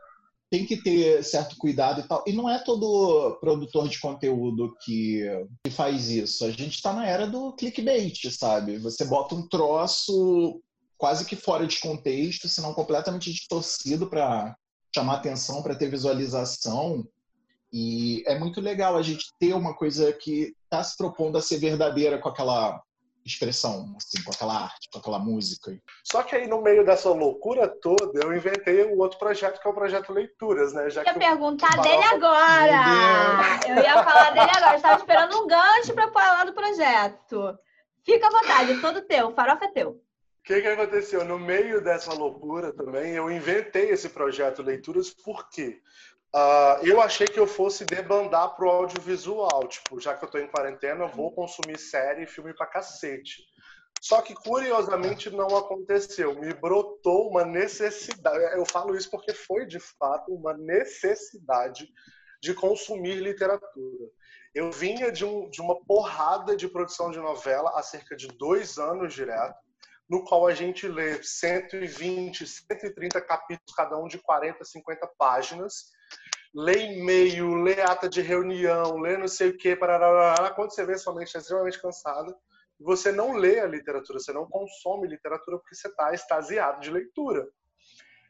tem 0.51 0.65
que 0.65 0.75
ter 0.75 1.23
certo 1.23 1.55
cuidado 1.55 2.01
e 2.01 2.03
tal. 2.03 2.21
E 2.27 2.33
não 2.33 2.49
é 2.49 2.59
todo 2.59 3.37
produtor 3.39 3.87
de 3.87 3.97
conteúdo 3.97 4.75
que, 4.83 5.23
que 5.63 5.71
faz 5.71 6.09
isso. 6.09 6.43
A 6.43 6.51
gente 6.51 6.75
está 6.75 6.91
na 6.91 7.07
era 7.07 7.25
do 7.25 7.53
clickbait, 7.53 8.29
sabe? 8.29 8.77
Você 8.79 9.05
bota 9.05 9.33
um 9.33 9.47
troço 9.47 10.61
quase 10.97 11.25
que 11.25 11.37
fora 11.37 11.65
de 11.65 11.79
contexto, 11.79 12.49
senão 12.49 12.73
completamente 12.73 13.31
distorcido 13.31 14.07
para 14.07 14.53
chamar 14.93 15.15
atenção, 15.15 15.63
para 15.63 15.73
ter 15.73 15.89
visualização. 15.89 17.07
E 17.71 18.21
é 18.27 18.37
muito 18.37 18.59
legal 18.59 18.97
a 18.97 19.01
gente 19.01 19.27
ter 19.39 19.53
uma 19.53 19.73
coisa 19.73 20.11
que 20.11 20.53
está 20.65 20.83
se 20.83 20.97
propondo 20.97 21.37
a 21.37 21.41
ser 21.41 21.59
verdadeira 21.59 22.19
com 22.19 22.27
aquela 22.27 22.83
expressão, 23.25 23.95
assim, 23.97 24.23
com 24.23 24.31
aquela 24.31 24.63
arte, 24.63 24.89
com 24.91 24.99
aquela 24.99 25.19
música. 25.19 25.71
Só 26.03 26.23
que 26.23 26.35
aí 26.35 26.47
no 26.47 26.61
meio 26.61 26.85
dessa 26.85 27.09
loucura 27.09 27.67
toda, 27.67 28.19
eu 28.23 28.35
inventei 28.35 28.85
um 28.85 28.97
outro 28.99 29.19
projeto 29.19 29.61
que 29.61 29.67
é 29.67 29.71
o 29.71 29.73
projeto 29.73 30.13
Leituras, 30.13 30.73
né? 30.73 30.89
Já 30.89 31.01
eu 31.01 31.07
ia 31.07 31.13
perguntar 31.13 31.81
dele 31.81 32.03
agora. 32.03 33.59
Eu 33.67 33.83
ia 33.83 34.03
falar 34.03 34.31
dele 34.31 34.51
agora. 34.55 34.75
Estava 34.75 34.99
esperando 34.99 35.43
um 35.43 35.47
gancho 35.47 35.93
para 35.93 36.11
falar 36.11 36.45
do 36.45 36.53
projeto. 36.53 37.57
Fica 38.03 38.27
à 38.27 38.31
vontade, 38.31 38.81
todo 38.81 39.01
teu. 39.01 39.27
O 39.27 39.33
farofa 39.33 39.65
é 39.65 39.71
teu. 39.71 39.89
O 39.89 40.43
que, 40.43 40.59
que 40.59 40.67
aconteceu? 40.67 41.23
No 41.23 41.37
meio 41.37 41.83
dessa 41.83 42.13
loucura 42.13 42.73
também, 42.73 43.13
eu 43.13 43.29
inventei 43.29 43.91
esse 43.91 44.09
projeto 44.09 44.63
Leituras, 44.63 45.11
por 45.11 45.47
quê? 45.49 45.79
Uh, 46.33 46.85
eu 46.85 47.01
achei 47.01 47.27
que 47.27 47.39
eu 47.39 47.45
fosse 47.45 47.83
debandar 47.83 48.55
pro 48.55 48.69
audiovisual, 48.69 49.67
tipo, 49.67 49.99
já 49.99 50.15
que 50.15 50.23
eu 50.23 50.29
tô 50.29 50.37
em 50.37 50.47
quarentena, 50.47 51.03
eu 51.03 51.09
vou 51.09 51.33
consumir 51.33 51.77
série 51.77 52.23
e 52.23 52.27
filme 52.27 52.53
pra 52.53 52.65
cacete. 52.65 53.43
Só 54.01 54.21
que 54.21 54.33
curiosamente 54.33 55.29
não 55.29 55.55
aconteceu. 55.55 56.33
Me 56.39 56.53
brotou 56.53 57.29
uma 57.29 57.45
necessidade. 57.45 58.57
Eu 58.57 58.65
falo 58.65 58.95
isso 58.95 59.11
porque 59.11 59.33
foi 59.33 59.65
de 59.65 59.79
fato 59.79 60.33
uma 60.33 60.57
necessidade 60.57 61.87
de 62.41 62.53
consumir 62.53 63.15
literatura. 63.15 64.09
Eu 64.55 64.71
vinha 64.71 65.11
de, 65.11 65.23
um, 65.23 65.49
de 65.49 65.61
uma 65.61 65.79
porrada 65.85 66.55
de 66.55 66.67
produção 66.67 67.11
de 67.11 67.19
novela 67.19 67.71
há 67.75 67.83
cerca 67.83 68.15
de 68.15 68.27
dois 68.27 68.77
anos 68.79 69.13
direto, 69.13 69.59
no 70.11 70.25
qual 70.25 70.45
a 70.45 70.53
gente 70.53 70.87
lê 70.89 71.23
120, 71.23 72.45
130 72.45 73.21
capítulos, 73.21 73.73
cada 73.73 73.97
um 73.97 74.07
de 74.07 74.17
40, 74.17 74.65
50 74.65 75.07
páginas 75.17 75.91
lê 76.53 76.97
e-mail, 76.97 77.55
lê 77.55 77.81
ata 77.81 78.09
de 78.09 78.21
reunião, 78.21 78.97
lê 78.97 79.17
não 79.17 79.27
sei 79.27 79.49
o 79.49 79.57
que, 79.57 79.73
parará, 79.75 80.51
quando 80.51 80.73
você 80.73 80.85
vê 80.85 80.97
sua 80.97 81.15
mente 81.15 81.35
é 81.35 81.39
extremamente 81.39 81.81
cansada, 81.81 82.35
você 82.77 83.11
não 83.11 83.33
lê 83.33 83.59
a 83.59 83.67
literatura, 83.67 84.19
você 84.19 84.33
não 84.33 84.47
consome 84.47 85.07
literatura 85.07 85.57
porque 85.57 85.75
você 85.75 85.87
está 85.87 86.13
extasiado 86.13 86.81
de 86.81 86.91
leitura. 86.91 87.47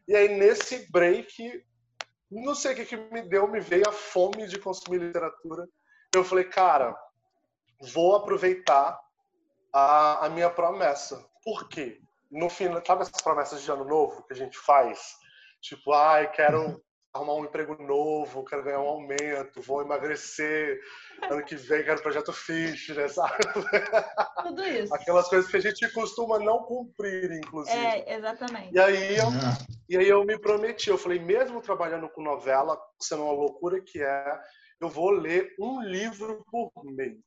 E 0.08 0.16
aí, 0.16 0.28
nesse 0.28 0.92
break, 0.92 1.66
não 2.30 2.54
sei 2.54 2.74
o 2.74 2.76
que, 2.76 2.86
que 2.86 2.98
me 2.98 3.22
deu, 3.24 3.48
me 3.48 3.60
veio 3.60 3.88
a 3.88 3.92
fome 3.92 4.48
de 4.48 4.60
consumir 4.60 5.00
literatura. 5.00 5.68
Eu 6.14 6.24
falei, 6.24 6.44
cara, 6.44 6.96
vou 7.94 8.16
aproveitar 8.16 9.00
a, 9.74 10.26
a 10.26 10.30
minha 10.30 10.50
promessa. 10.50 11.26
Por 11.44 11.68
quê? 11.70 12.00
No 12.30 12.50
final, 12.50 12.82
sabe 12.86 13.02
essas 13.02 13.22
promessas 13.22 13.62
de 13.62 13.72
ano 13.72 13.84
novo 13.84 14.24
que 14.24 14.34
a 14.34 14.36
gente 14.36 14.58
faz? 14.58 15.16
Tipo, 15.62 15.94
ai, 15.94 16.26
ah, 16.26 16.28
quero 16.28 16.82
arrumar 17.14 17.34
um 17.36 17.46
emprego 17.46 17.76
novo, 17.84 18.46
quero 18.46 18.64
ganhar 18.64 18.80
um 18.80 18.88
aumento, 18.88 19.62
vou 19.62 19.82
emagrecer, 19.82 20.80
ano 21.30 21.44
que 21.44 21.56
vem 21.56 21.84
quero 21.84 22.02
projeto 22.02 22.32
fitness, 22.32 23.16
sabe? 23.16 23.38
Tudo 24.44 24.66
isso. 24.66 24.94
Aquelas 24.96 25.28
coisas 25.28 25.52
que 25.52 25.58
a 25.58 25.60
gente 25.60 25.92
costuma 25.92 26.40
não 26.40 26.64
cumprir, 26.64 27.32
inclusive. 27.32 27.78
É, 27.78 28.16
exatamente. 28.16 28.74
E 28.74 28.80
aí 28.80 29.18
eu, 29.18 29.28
e 29.90 29.98
aí 29.98 30.08
eu 30.08 30.24
me 30.24 30.40
prometi, 30.40 30.90
eu 30.90 30.98
falei, 30.98 31.20
mesmo 31.20 31.62
trabalhando 31.62 32.08
com 32.10 32.24
novela, 32.24 32.80
sendo 33.00 33.24
uma 33.24 33.34
loucura 33.34 33.82
que 33.82 34.02
é, 34.02 34.40
eu 34.80 34.90
vou 34.90 35.10
ler 35.10 35.54
um 35.60 35.82
livro 35.82 36.46
por 36.50 36.72
mês. 36.86 37.18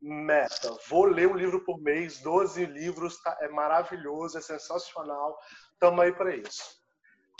Meta, 0.00 0.76
vou 0.88 1.04
ler 1.04 1.28
um 1.28 1.36
livro 1.36 1.64
por 1.64 1.80
mês, 1.80 2.20
12 2.20 2.64
livros, 2.66 3.20
tá, 3.20 3.36
é 3.40 3.48
maravilhoso, 3.48 4.38
é 4.38 4.40
sensacional, 4.40 5.38
tamo 5.78 6.00
aí 6.00 6.12
para 6.12 6.36
isso. 6.36 6.78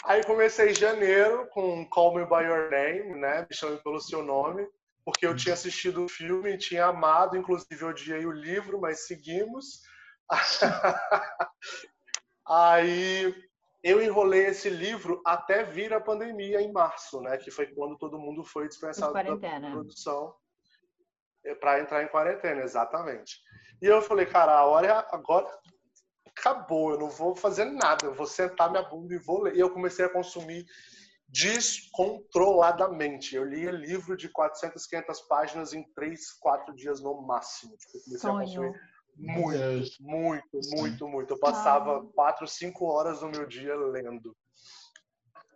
Aí 0.04 0.24
comecei 0.24 0.70
em 0.70 0.74
janeiro 0.74 1.46
com 1.48 1.88
Call 1.88 2.14
Me 2.14 2.24
By 2.24 2.44
Your 2.44 2.70
Name, 2.70 3.20
né? 3.20 3.46
Me 3.48 3.54
chame 3.54 3.78
pelo 3.82 4.00
seu 4.00 4.22
nome, 4.22 4.66
porque 5.04 5.26
eu 5.26 5.36
tinha 5.36 5.54
assistido 5.54 6.04
o 6.04 6.08
filme, 6.08 6.58
tinha 6.58 6.86
amado, 6.86 7.36
inclusive 7.36 7.84
odiei 7.84 8.24
o 8.26 8.32
livro, 8.32 8.80
mas 8.80 9.06
seguimos. 9.06 9.82
Aí 12.46 13.34
eu 13.82 14.02
enrolei 14.02 14.46
esse 14.46 14.70
livro 14.70 15.20
até 15.24 15.64
vir 15.64 15.92
a 15.92 16.00
pandemia 16.00 16.60
em 16.60 16.72
março, 16.72 17.20
né? 17.20 17.36
Que 17.36 17.50
foi 17.50 17.66
quando 17.66 17.96
todo 17.98 18.18
mundo 18.18 18.44
foi 18.44 18.68
dispensado 18.68 19.12
da 19.12 19.70
produção 19.70 20.34
para 21.56 21.80
entrar 21.80 22.02
em 22.02 22.08
quarentena, 22.08 22.62
exatamente. 22.62 23.36
E 23.80 23.86
eu 23.86 24.02
falei, 24.02 24.26
cara, 24.26 24.52
a 24.52 24.64
hora 24.64 24.86
é 24.86 24.90
agora 25.14 25.46
acabou, 26.26 26.92
eu 26.92 26.98
não 26.98 27.08
vou 27.08 27.34
fazer 27.34 27.64
nada, 27.64 28.04
eu 28.06 28.14
vou 28.14 28.26
sentar 28.26 28.70
minha 28.70 28.82
bunda 28.82 29.14
e 29.14 29.18
vou 29.18 29.42
ler. 29.42 29.56
E 29.56 29.60
eu 29.60 29.70
comecei 29.70 30.04
a 30.04 30.08
consumir 30.08 30.66
descontroladamente. 31.28 33.36
Eu 33.36 33.44
lia 33.44 33.70
livro 33.70 34.16
de 34.16 34.28
400, 34.28 34.84
500 34.86 35.20
páginas 35.22 35.72
em 35.72 35.84
3, 35.94 36.32
4 36.40 36.74
dias 36.74 37.00
no 37.00 37.22
máximo. 37.22 37.76
Tipo, 37.76 38.04
comecei 38.04 38.18
Sonho. 38.18 38.36
a 38.36 38.40
consumir 38.44 38.80
muito, 39.18 39.96
muito, 40.00 40.60
muito, 40.70 41.08
muito. 41.08 41.34
Eu 41.34 41.38
passava 41.38 42.04
4, 42.14 42.46
5 42.46 42.84
horas 42.84 43.20
do 43.20 43.28
meu 43.28 43.46
dia 43.46 43.74
lendo. 43.74 44.36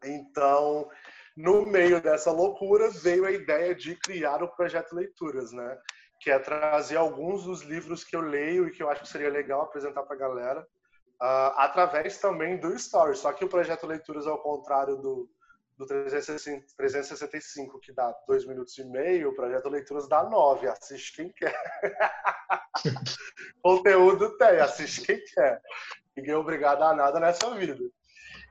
Então, 0.04 0.88
no 1.36 1.64
meio 1.64 2.00
dessa 2.00 2.30
loucura, 2.30 2.90
veio 2.90 3.24
a 3.24 3.30
ideia 3.30 3.74
de 3.74 3.96
criar 3.96 4.42
o 4.42 4.48
projeto 4.48 4.94
Leituras, 4.94 5.52
né? 5.52 5.78
Que 6.20 6.30
é 6.30 6.38
trazer 6.38 6.96
alguns 6.96 7.44
dos 7.44 7.62
livros 7.62 8.04
que 8.04 8.14
eu 8.14 8.20
leio 8.20 8.66
e 8.66 8.70
que 8.70 8.82
eu 8.82 8.90
acho 8.90 9.02
que 9.02 9.08
seria 9.08 9.30
legal 9.30 9.62
apresentar 9.62 10.02
para 10.02 10.14
a 10.14 10.18
galera, 10.18 10.60
uh, 10.60 11.52
através 11.56 12.18
também 12.18 12.58
do 12.58 12.74
Story. 12.74 13.16
Só 13.16 13.32
que 13.32 13.44
o 13.44 13.48
projeto 13.48 13.86
Leituras, 13.86 14.26
ao 14.26 14.42
contrário 14.42 14.96
do, 14.96 15.28
do 15.76 15.86
365, 15.86 17.80
que 17.80 17.92
dá 17.92 18.14
dois 18.26 18.46
minutos 18.46 18.76
e 18.78 18.84
meio, 18.84 19.30
o 19.30 19.34
projeto 19.34 19.68
Leituras 19.68 20.08
dá 20.08 20.22
nove. 20.24 20.68
Assiste 20.68 21.16
quem 21.16 21.32
quer. 21.32 21.56
Conteúdo 23.62 24.36
tem, 24.36 24.60
assiste 24.60 25.02
quem 25.02 25.22
quer. 25.24 25.60
Ninguém 26.16 26.34
é 26.34 26.36
obrigado 26.36 26.82
a 26.82 26.94
nada 26.94 27.18
nessa 27.18 27.54
vida. 27.54 27.78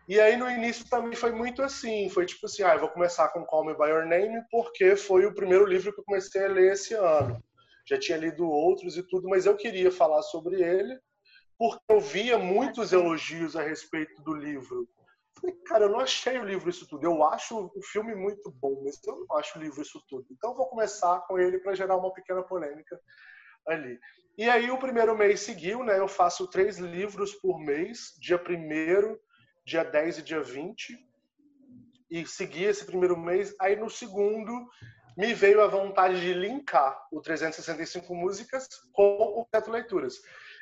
E 0.07 0.19
aí 0.19 0.35
no 0.35 0.49
início 0.49 0.89
também 0.89 1.15
foi 1.15 1.31
muito 1.31 1.61
assim, 1.61 2.09
foi 2.09 2.25
tipo 2.25 2.45
assim, 2.45 2.63
ah, 2.63 2.73
eu 2.73 2.79
vou 2.79 2.89
começar 2.89 3.29
com 3.29 3.45
Call 3.45 3.65
Me 3.65 3.73
By 3.73 3.89
Your 3.89 4.05
Name 4.05 4.41
porque 4.49 4.95
foi 4.95 5.25
o 5.25 5.33
primeiro 5.33 5.65
livro 5.65 5.93
que 5.93 5.99
eu 5.99 6.05
comecei 6.05 6.43
a 6.43 6.49
ler 6.49 6.73
esse 6.73 6.93
ano. 6.93 7.41
Já 7.87 7.99
tinha 7.99 8.17
lido 8.17 8.49
outros 8.49 8.97
e 8.97 9.03
tudo, 9.07 9.29
mas 9.29 9.45
eu 9.45 9.55
queria 9.55 9.91
falar 9.91 10.21
sobre 10.23 10.61
ele 10.61 10.99
porque 11.57 11.83
eu 11.89 11.99
via 11.99 12.37
muitos 12.39 12.91
elogios 12.91 13.55
a 13.55 13.61
respeito 13.61 14.21
do 14.23 14.33
livro. 14.33 14.89
Falei, 15.39 15.55
cara, 15.65 15.85
eu 15.85 15.89
não 15.89 15.99
achei 15.99 16.37
o 16.39 16.43
livro 16.43 16.69
isso 16.69 16.87
tudo. 16.87 17.05
Eu 17.05 17.23
acho 17.23 17.71
o 17.75 17.83
filme 17.83 18.15
muito 18.15 18.51
bom, 18.51 18.81
mas 18.83 18.99
eu 19.05 19.25
não 19.27 19.37
acho 19.37 19.57
o 19.57 19.61
livro 19.61 19.81
isso 19.81 20.03
tudo. 20.09 20.25
Então 20.31 20.55
vou 20.55 20.67
começar 20.67 21.19
com 21.27 21.37
ele 21.37 21.59
para 21.59 21.75
gerar 21.75 21.97
uma 21.97 22.13
pequena 22.13 22.41
polêmica 22.41 22.99
ali. 23.67 23.99
E 24.37 24.49
aí 24.49 24.71
o 24.71 24.77
primeiro 24.77 25.15
mês 25.15 25.41
seguiu, 25.41 25.83
né? 25.83 25.99
Eu 25.99 26.07
faço 26.07 26.49
três 26.49 26.79
livros 26.79 27.35
por 27.35 27.59
mês, 27.59 28.15
dia 28.19 28.37
1 28.37 29.17
dia 29.65 29.83
10 29.83 30.19
e 30.19 30.21
dia 30.21 30.41
20. 30.41 30.97
E 32.09 32.25
segui 32.25 32.65
esse 32.65 32.85
primeiro 32.85 33.17
mês. 33.17 33.55
Aí 33.59 33.75
no 33.75 33.89
segundo 33.89 34.51
me 35.17 35.33
veio 35.33 35.61
a 35.61 35.67
vontade 35.67 36.19
de 36.19 36.33
linkar 36.33 36.97
o 37.11 37.21
365 37.21 38.13
músicas 38.15 38.67
com 38.93 39.03
o 39.41 39.47
Teto 39.51 39.71
Leituras. 39.71 40.15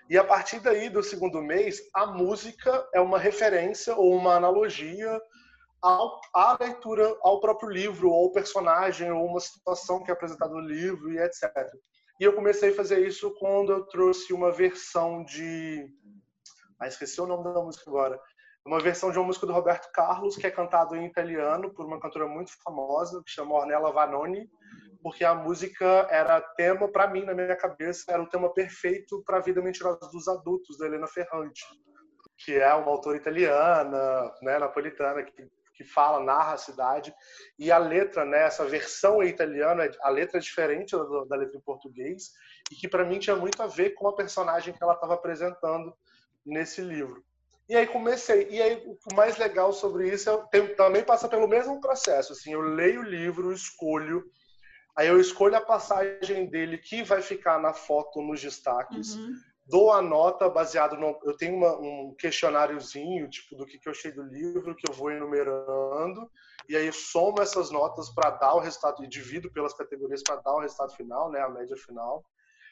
E 0.09 0.17
a 0.17 0.23
partir 0.23 0.59
daí, 0.59 0.89
do 0.89 1.03
segundo 1.03 1.41
mês, 1.41 1.81
a 1.93 2.07
música 2.07 2.87
é 2.93 2.99
uma 2.99 3.19
referência 3.19 3.95
ou 3.95 4.15
uma 4.15 4.35
analogia 4.35 5.21
ao, 5.81 6.19
à 6.33 6.57
leitura, 6.59 7.15
ao 7.21 7.39
próprio 7.39 7.69
livro, 7.69 8.09
ou 8.09 8.25
ao 8.25 8.31
personagem, 8.31 9.11
ou 9.11 9.25
uma 9.25 9.39
situação 9.39 10.03
que 10.03 10.09
é 10.09 10.13
apresentada 10.13 10.51
no 10.51 10.61
livro, 10.61 11.11
e 11.11 11.19
etc. 11.19 11.51
E 12.19 12.23
eu 12.23 12.33
comecei 12.33 12.71
a 12.71 12.75
fazer 12.75 13.05
isso 13.07 13.33
quando 13.35 13.71
eu 13.71 13.85
trouxe 13.85 14.33
uma 14.33 14.51
versão 14.51 15.23
de. 15.23 15.87
Ah, 16.79 16.87
esqueci 16.87 17.21
o 17.21 17.27
nome 17.27 17.43
da 17.43 17.61
música 17.61 17.89
agora. 17.89 18.19
Uma 18.65 18.79
versão 18.79 19.11
de 19.11 19.17
uma 19.17 19.27
música 19.27 19.47
do 19.47 19.53
Roberto 19.53 19.89
Carlos, 19.91 20.35
que 20.35 20.45
é 20.45 20.51
cantado 20.51 20.95
em 20.95 21.05
italiano 21.05 21.73
por 21.73 21.85
uma 21.85 21.99
cantora 21.99 22.27
muito 22.27 22.51
famosa, 22.63 23.21
que 23.25 23.31
chama 23.31 23.55
Ornella 23.55 23.91
Vanoni 23.91 24.49
porque 25.01 25.23
a 25.23 25.33
música 25.33 26.07
era 26.09 26.41
tema, 26.41 26.87
para 26.91 27.07
mim, 27.07 27.23
na 27.23 27.33
minha 27.33 27.55
cabeça, 27.55 28.11
era 28.11 28.21
o 28.21 28.27
tema 28.27 28.53
perfeito 28.53 29.23
para 29.25 29.37
a 29.37 29.41
vida 29.41 29.61
mentirosa 29.61 29.99
dos 30.11 30.27
adultos, 30.27 30.77
da 30.77 30.85
Helena 30.85 31.07
Ferrante, 31.07 31.63
que 32.37 32.55
é 32.55 32.73
uma 32.73 32.91
autora 32.91 33.17
italiana, 33.17 34.33
né, 34.41 34.59
napolitana, 34.59 35.23
que, 35.23 35.47
que 35.75 35.83
fala, 35.85 36.23
narra 36.23 36.53
a 36.53 36.57
cidade. 36.57 37.13
E 37.57 37.71
a 37.71 37.77
letra, 37.77 38.25
né, 38.25 38.43
essa 38.43 38.65
versão 38.65 39.23
italiana, 39.23 39.89
a 40.01 40.09
letra 40.09 40.37
é 40.37 40.41
diferente 40.41 40.95
da, 40.95 41.25
da 41.25 41.35
letra 41.37 41.57
em 41.57 41.61
português, 41.61 42.31
e 42.71 42.75
que 42.75 42.87
para 42.87 43.05
mim 43.05 43.19
tinha 43.19 43.35
muito 43.35 43.61
a 43.61 43.67
ver 43.67 43.91
com 43.91 44.07
a 44.07 44.15
personagem 44.15 44.73
que 44.73 44.83
ela 44.83 44.93
estava 44.93 45.13
apresentando 45.13 45.93
nesse 46.45 46.81
livro. 46.81 47.23
E 47.69 47.75
aí 47.75 47.87
comecei. 47.87 48.49
E 48.49 48.61
aí 48.61 48.83
o 48.85 49.15
mais 49.15 49.37
legal 49.37 49.71
sobre 49.71 50.09
isso 50.09 50.29
é, 50.29 50.61
também 50.75 51.03
passa 51.03 51.29
pelo 51.29 51.47
mesmo 51.47 51.79
processo. 51.79 52.33
Assim, 52.33 52.51
eu 52.51 52.61
leio 52.61 53.01
o 53.01 53.03
livro, 53.03 53.53
escolho 53.53 54.25
Aí 54.99 55.07
eu 55.07 55.17
escolho 55.17 55.55
a 55.55 55.61
passagem 55.61 56.45
dele 56.47 56.77
que 56.77 57.03
vai 57.03 57.21
ficar 57.21 57.57
na 57.57 57.73
foto 57.73 58.21
nos 58.21 58.41
destaques. 58.41 59.15
Uhum. 59.15 59.33
Dou 59.65 59.93
a 59.93 60.01
nota 60.01 60.49
baseado 60.49 60.97
no. 60.97 61.17
Eu 61.23 61.37
tenho 61.37 61.55
uma, 61.55 61.73
um 61.77 62.13
questionáriozinho, 62.19 63.29
tipo, 63.29 63.55
do 63.55 63.65
que, 63.65 63.79
que 63.79 63.87
eu 63.87 63.93
achei 63.93 64.11
do 64.11 64.23
livro, 64.23 64.75
que 64.75 64.91
eu 64.91 64.93
vou 64.93 65.09
enumerando. 65.09 66.29
E 66.67 66.75
aí 66.75 66.91
somo 66.91 67.41
essas 67.41 67.71
notas 67.71 68.09
para 68.09 68.31
dar 68.31 68.55
o 68.55 68.59
resultado, 68.59 69.01
e 69.01 69.07
divido 69.07 69.49
pelas 69.49 69.73
categorias 69.73 70.21
para 70.21 70.35
dar 70.41 70.53
o 70.53 70.59
resultado 70.59 70.93
final, 70.93 71.31
né, 71.31 71.39
a 71.39 71.47
média 71.47 71.77
final. 71.77 72.21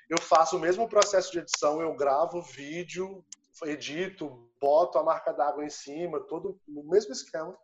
Eu 0.09 0.19
faço 0.19 0.57
o 0.57 0.59
mesmo 0.59 0.89
processo 0.89 1.31
de 1.31 1.39
edição, 1.39 1.79
eu 1.79 1.95
gravo 1.95 2.41
vídeo, 2.41 3.23
edito, 3.65 4.49
boto 4.59 4.97
a 4.97 5.03
marca 5.03 5.31
d'água 5.31 5.65
em 5.65 5.69
cima, 5.69 6.19
todo 6.19 6.59
o 6.67 6.83
mesmo 6.83 7.11
esquema. 7.11 7.57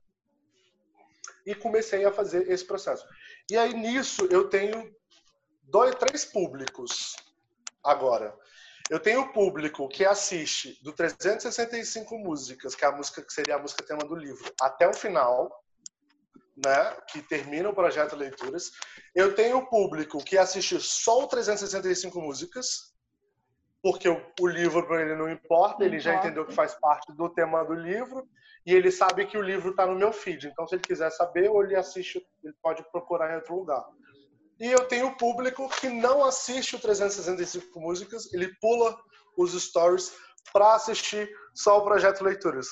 E 1.45 1.53
comecei 1.53 2.05
a 2.05 2.11
fazer 2.11 2.49
esse 2.49 2.65
processo. 2.65 3.05
E 3.51 3.57
aí 3.57 3.73
nisso 3.73 4.25
eu 4.31 4.49
tenho 4.49 4.95
dois, 5.63 5.95
três 5.95 6.25
públicos 6.25 7.15
agora. 7.83 8.37
Eu 8.89 8.99
tenho 8.99 9.21
o 9.21 9.33
público 9.33 9.87
que 9.87 10.05
assiste 10.05 10.77
do 10.83 10.91
365 10.91 12.17
músicas, 12.17 12.75
que 12.75 12.83
é 12.83 12.87
a 12.87 12.91
música 12.91 13.21
que 13.21 13.31
seria 13.31 13.55
a 13.55 13.59
música 13.59 13.83
tema 13.83 14.03
do 14.03 14.15
livro, 14.15 14.53
até 14.59 14.87
o 14.87 14.93
final, 14.93 15.63
né, 16.55 16.97
que 17.09 17.21
termina 17.21 17.69
o 17.69 17.73
projeto 17.73 18.15
Leituras. 18.15 18.71
Eu 19.15 19.33
tenho 19.35 19.57
o 19.57 19.67
público 19.67 20.23
que 20.23 20.37
assiste 20.37 20.79
só 20.79 21.23
o 21.23 21.27
365 21.27 22.21
músicas, 22.21 22.92
porque 23.83 24.07
o, 24.07 24.25
o 24.39 24.47
livro 24.47 24.87
para 24.87 25.01
ele 25.01 25.15
não 25.15 25.29
importa, 25.29 25.83
ele 25.83 25.99
já 25.99 26.15
entendeu 26.15 26.45
que 26.45 26.53
faz 26.53 26.73
parte 26.75 27.11
do 27.11 27.27
tema 27.27 27.65
do 27.65 27.73
livro 27.73 28.25
e 28.65 28.73
ele 28.73 28.89
sabe 28.89 29.25
que 29.25 29.37
o 29.37 29.41
livro 29.41 29.71
está 29.71 29.85
no 29.85 29.93
meu 29.93 30.13
feed. 30.13 30.47
Então, 30.47 30.65
se 30.65 30.75
ele 30.75 30.83
quiser 30.83 31.11
saber, 31.11 31.49
ou 31.49 31.61
ele 31.61 31.75
assiste, 31.75 32.25
ele 32.41 32.53
pode 32.63 32.81
procurar 32.91 33.33
em 33.33 33.35
outro 33.35 33.55
lugar. 33.55 33.85
E 34.57 34.71
eu 34.71 34.87
tenho 34.87 35.07
o 35.07 35.17
público 35.17 35.67
que 35.81 35.89
não 35.89 36.23
assiste 36.23 36.77
o 36.77 36.79
365 36.79 37.77
músicas, 37.77 38.31
ele 38.33 38.55
pula 38.61 38.97
os 39.37 39.51
stories 39.51 40.15
para 40.53 40.75
assistir 40.75 41.29
só 41.53 41.79
o 41.79 41.83
projeto 41.83 42.23
Leituras, 42.23 42.67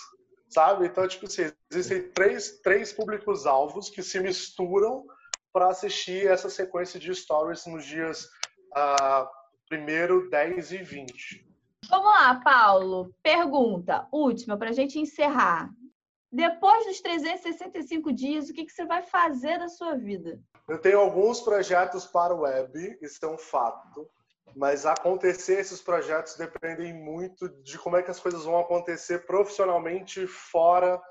sabe? 0.48 0.86
Então, 0.86 1.06
tipo 1.10 1.26
assim, 1.26 1.52
existem 1.70 2.10
três, 2.12 2.62
três 2.62 2.94
públicos-alvos 2.94 3.90
que 3.90 4.02
se 4.02 4.18
misturam 4.22 5.06
para 5.52 5.68
assistir 5.68 6.28
essa 6.28 6.50
sequência 6.50 6.98
de 6.98 7.14
stories 7.14 7.66
nos 7.66 7.86
dias 7.86 8.24
uh, 8.78 9.41
1, 9.72 10.30
10 10.30 10.72
e 10.72 10.78
20. 10.78 11.52
Vamos 11.90 12.06
lá, 12.06 12.36
Paulo. 12.36 13.14
Pergunta 13.24 14.08
última 14.12 14.58
para 14.58 14.70
a 14.70 14.74
gente 14.74 15.00
encerrar. 15.00 15.70
Depois 16.32 16.86
dos 16.86 17.02
365 17.02 18.14
dias, 18.14 18.50
o 18.50 18.54
que, 18.54 18.66
que 18.66 18.72
você 18.72 18.86
vai 18.86 19.02
fazer 19.02 19.60
da 19.60 19.68
sua 19.68 19.96
vida? 19.96 20.40
Eu 20.68 20.80
tenho 20.80 21.00
alguns 21.00 21.42
projetos 21.42 22.06
para 22.06 22.34
o 22.34 22.42
web, 22.42 22.98
isso 23.02 23.26
é 23.26 23.28
um 23.28 23.38
fato. 23.38 24.10
Mas 24.56 24.86
acontecer 24.86 25.60
esses 25.60 25.82
projetos 25.82 26.36
dependem 26.36 26.94
muito 26.94 27.50
de 27.64 27.78
como 27.78 27.98
é 27.98 28.04
que 28.04 28.12
as 28.12 28.20
coisas 28.20 28.44
vão 28.44 28.60
acontecer 28.60 29.26
profissionalmente 29.26 30.28
fora 30.28 31.02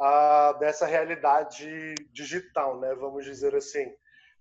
ah, 0.00 0.56
dessa 0.58 0.86
realidade 0.86 1.94
digital, 2.12 2.78
né? 2.78 2.94
Vamos 2.94 3.24
dizer 3.24 3.54
assim. 3.54 3.92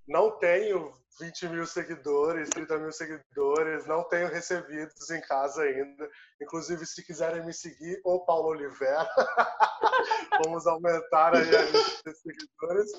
Não 0.08 0.38
tenho 0.38 0.94
20 1.20 1.50
mil 1.50 1.66
seguidores, 1.66 2.50
30 2.50 2.78
mil 2.78 2.92
seguidores, 2.92 3.86
não 3.86 4.04
tenho 4.04 4.28
recebidos 4.28 5.10
em 5.10 5.22
casa 5.22 5.64
ainda. 5.64 6.10
Inclusive, 6.42 6.86
se 6.86 7.04
quiserem 7.04 7.46
me 7.46 7.54
seguir, 7.54 8.00
ou 8.04 8.26
Paulo 8.26 8.50
Oliveira, 8.50 9.08
vamos 10.44 10.68
aumentar 10.68 11.36
a 11.36 11.40
lista 11.40 12.12
de 12.12 12.16
seguidores. 12.16 12.92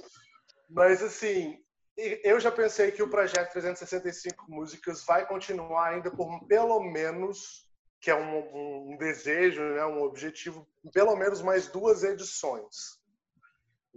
Mas, 0.68 1.02
assim, 1.02 1.58
eu 1.96 2.38
já 2.38 2.50
pensei 2.50 2.92
que 2.92 3.02
o 3.02 3.10
projeto 3.10 3.52
365 3.52 4.46
Músicas 4.48 5.04
vai 5.04 5.26
continuar 5.26 5.90
ainda 5.90 6.10
por 6.10 6.46
pelo 6.46 6.80
menos, 6.80 7.66
que 8.00 8.10
é 8.10 8.14
um, 8.14 8.92
um 8.92 8.96
desejo, 8.96 9.62
né, 9.62 9.84
um 9.84 10.02
objetivo, 10.02 10.66
pelo 10.92 11.16
menos 11.16 11.42
mais 11.42 11.68
duas 11.68 12.02
edições. 12.02 12.97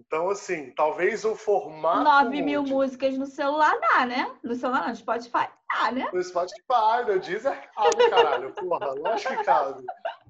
Então, 0.06 0.30
assim, 0.30 0.72
talvez 0.72 1.24
o 1.24 1.36
formato. 1.36 2.04
9 2.04 2.42
mil 2.42 2.64
músicas 2.64 3.18
no 3.18 3.26
celular 3.28 3.80
dá, 3.80 4.06
né? 4.06 4.36
No 4.44 4.56
celular 4.56 4.82
não, 4.82 4.90
no 4.90 4.96
Spotify 4.96 5.48
dá, 5.70 5.92
né? 5.92 6.10
No 6.12 6.24
Spotify, 6.24 7.06
no 7.08 7.20
Deezer, 7.20 7.72
cabe, 7.72 8.10
caralho. 8.10 8.54
Porra, 8.54 8.94
lógico 8.94 9.38
que 9.38 9.44
cabe. 9.44 9.84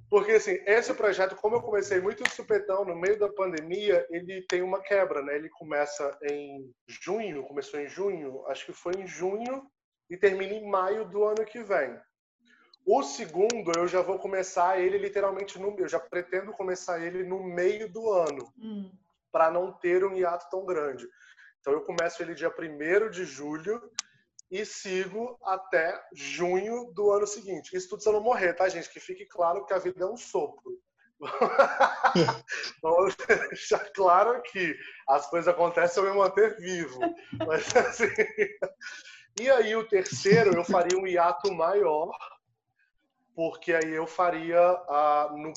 Porque, 0.10 0.34
assim, 0.34 0.60
esse 0.66 0.94
projeto, 0.94 1.38
como 1.38 1.56
eu 1.56 1.62
comecei 1.62 2.02
muito 2.02 2.30
supetão 2.30 2.84
no 2.84 2.96
meio 2.96 3.18
da 3.18 3.30
pandemia, 3.30 4.06
ele 4.10 4.42
tem 4.42 4.62
uma 4.62 4.82
quebra, 4.82 5.22
né? 5.22 5.36
Ele 5.36 5.50
começa 5.50 6.18
em 6.30 6.70
junho, 6.86 7.44
começou 7.44 7.80
em 7.80 7.88
junho, 7.88 8.46
acho 8.48 8.66
que 8.66 8.74
foi 8.74 8.94
em 8.98 9.08
junho, 9.08 9.66
e 10.10 10.18
termina 10.18 10.54
em 10.54 10.68
maio 10.68 11.06
do 11.06 11.24
ano 11.24 11.46
que 11.46 11.64
vem. 11.64 11.98
O 12.86 13.04
segundo, 13.04 13.72
eu 13.78 13.88
já 13.88 14.02
vou 14.02 14.20
começar 14.20 14.80
ele 14.80 14.98
literalmente 14.98 15.58
no. 15.58 15.74
Eu 15.80 15.88
já 15.88 16.00
pretendo 16.00 16.52
começar 16.52 17.00
ele 17.00 17.24
no 17.24 17.42
meio 17.42 17.88
do 17.90 18.12
ano. 18.12 18.52
Hum. 18.58 18.92
Para 19.32 19.52
não 19.52 19.72
ter 19.72 20.04
um 20.04 20.16
hiato 20.16 20.50
tão 20.50 20.66
grande. 20.66 21.08
Então 21.60 21.74
eu 21.74 21.82
começo 21.82 22.22
ele 22.22 22.34
dia 22.34 22.50
1 22.50 23.10
de 23.10 23.26
julho 23.26 23.82
e 24.50 24.66
sigo 24.66 25.40
até 25.44 26.00
junho 26.14 26.92
do 26.94 27.12
ano 27.12 27.26
seguinte. 27.26 27.76
Isso 27.76 27.90
tudo 27.90 28.04
se 28.04 28.10
eu 28.10 28.14
não 28.14 28.22
morrer, 28.22 28.54
tá, 28.54 28.68
gente? 28.68 28.90
Que 28.90 29.00
fique 29.00 29.26
claro 29.26 29.66
que 29.66 29.74
a 29.74 29.78
vida 29.78 30.04
é 30.04 30.08
um 30.08 30.18
sopro. 30.18 30.78
Vamos 32.82 33.16
deixar 33.16 33.92
claro 33.94 34.42
que 34.42 34.76
as 35.08 35.30
coisas 35.30 35.48
acontecem 35.48 36.04
eu 36.04 36.12
me 36.12 36.18
manter 36.18 36.58
vivo. 36.58 37.00
Mas, 37.48 37.76
assim... 37.76 38.08
E 39.40 39.50
aí 39.50 39.76
o 39.76 39.88
terceiro 39.88 40.54
eu 40.54 40.64
faria 40.64 40.98
um 41.00 41.08
hiato 41.08 41.54
maior, 41.54 42.12
porque 43.36 43.74
aí 43.74 43.92
eu 43.94 44.06
faria 44.06 44.60
ah, 44.60 45.30
no 45.32 45.50
1 45.50 45.54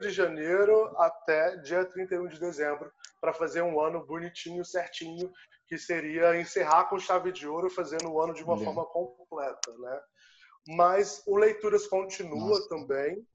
de 0.00 0.10
janeiro 0.10 0.94
até 0.96 1.56
dia 1.58 1.84
31 1.84 2.28
de 2.28 2.40
dezembro, 2.40 2.90
para 3.20 3.32
fazer 3.32 3.62
um 3.62 3.80
ano 3.80 4.04
bonitinho, 4.04 4.64
certinho, 4.64 5.30
que 5.66 5.76
seria 5.76 6.40
encerrar 6.40 6.84
com 6.84 6.98
chave 6.98 7.30
de 7.30 7.46
ouro, 7.46 7.68
fazendo 7.68 8.10
o 8.10 8.20
ano 8.20 8.32
de 8.32 8.42
uma 8.42 8.56
forma 8.56 8.84
completa, 8.86 9.72
né? 9.78 10.00
Mas 10.68 11.22
o 11.26 11.36
Leituras 11.36 11.86
continua 11.86 12.48
Nossa. 12.48 12.68
também 12.68 13.26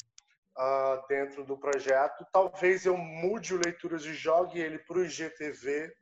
uh, 0.57 1.07
dentro 1.07 1.43
do 1.43 1.57
projeto. 1.57 2.25
Talvez 2.31 2.85
eu 2.85 2.97
mude 2.97 3.53
o 3.53 3.61
Leituras 3.63 4.03
e 4.05 4.13
jogue 4.13 4.59
ele 4.59 4.79
para 4.79 4.97
o 4.97 5.05
IGTV. 5.05 5.93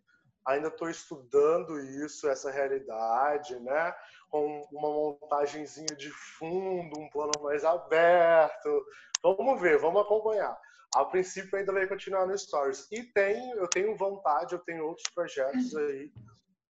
Ainda 0.45 0.69
estou 0.69 0.89
estudando 0.89 1.79
isso, 1.79 2.27
essa 2.27 2.49
realidade, 2.49 3.59
né? 3.59 3.93
Com 4.29 4.67
uma 4.71 4.89
montagenzinha 4.89 5.95
de 5.95 6.09
fundo, 6.09 6.99
um 6.99 7.09
plano 7.09 7.31
mais 7.41 7.63
aberto. 7.63 8.85
Vamos 9.23 9.61
ver, 9.61 9.77
vamos 9.77 10.01
acompanhar. 10.01 10.57
A 10.95 11.05
princípio 11.05 11.57
ainda 11.57 11.71
vai 11.71 11.87
continuar 11.87 12.25
no 12.25 12.37
Stories. 12.37 12.87
E 12.91 13.03
tem, 13.03 13.51
eu 13.51 13.67
tenho 13.67 13.95
vontade, 13.95 14.53
eu 14.53 14.59
tenho 14.59 14.85
outros 14.85 15.07
projetos 15.13 15.75
aí 15.75 16.11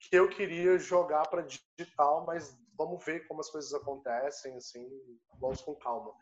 que 0.00 0.16
eu 0.16 0.28
queria 0.28 0.78
jogar 0.78 1.28
para 1.28 1.42
digital, 1.42 2.24
mas 2.26 2.56
vamos 2.76 3.04
ver 3.04 3.26
como 3.28 3.40
as 3.40 3.50
coisas 3.50 3.72
acontecem, 3.74 4.56
assim, 4.56 4.88
vamos 5.38 5.60
com 5.60 5.74
calma. 5.74 6.12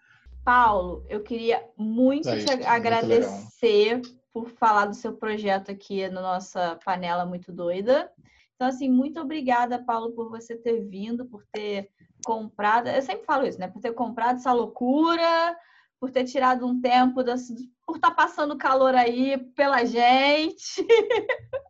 Paulo, 0.44 1.04
eu 1.08 1.22
queria 1.22 1.68
muito 1.76 2.28
é 2.28 2.38
te 2.38 2.64
agradecer 2.64 3.96
muito 3.96 4.18
por 4.38 4.50
falar 4.50 4.86
do 4.86 4.94
seu 4.94 5.14
projeto 5.14 5.72
aqui 5.72 6.08
na 6.08 6.22
nossa 6.22 6.78
panela 6.84 7.26
muito 7.26 7.50
doida. 7.50 8.08
Então, 8.54 8.68
assim, 8.68 8.88
muito 8.88 9.20
obrigada, 9.20 9.82
Paulo, 9.82 10.12
por 10.12 10.30
você 10.30 10.56
ter 10.56 10.80
vindo, 10.84 11.26
por 11.26 11.44
ter 11.52 11.90
comprado. 12.24 12.88
Eu 12.88 13.02
sempre 13.02 13.24
falo 13.24 13.44
isso, 13.46 13.58
né? 13.58 13.66
Por 13.66 13.82
ter 13.82 13.92
comprado 13.92 14.36
essa 14.36 14.52
loucura, 14.52 15.58
por 15.98 16.12
ter 16.12 16.24
tirado 16.24 16.64
um 16.64 16.80
tempo, 16.80 17.24
das, 17.24 17.48
por 17.84 17.96
estar 17.96 18.10
tá 18.10 18.14
passando 18.14 18.56
calor 18.56 18.94
aí 18.94 19.38
pela 19.56 19.84
gente. 19.84 20.86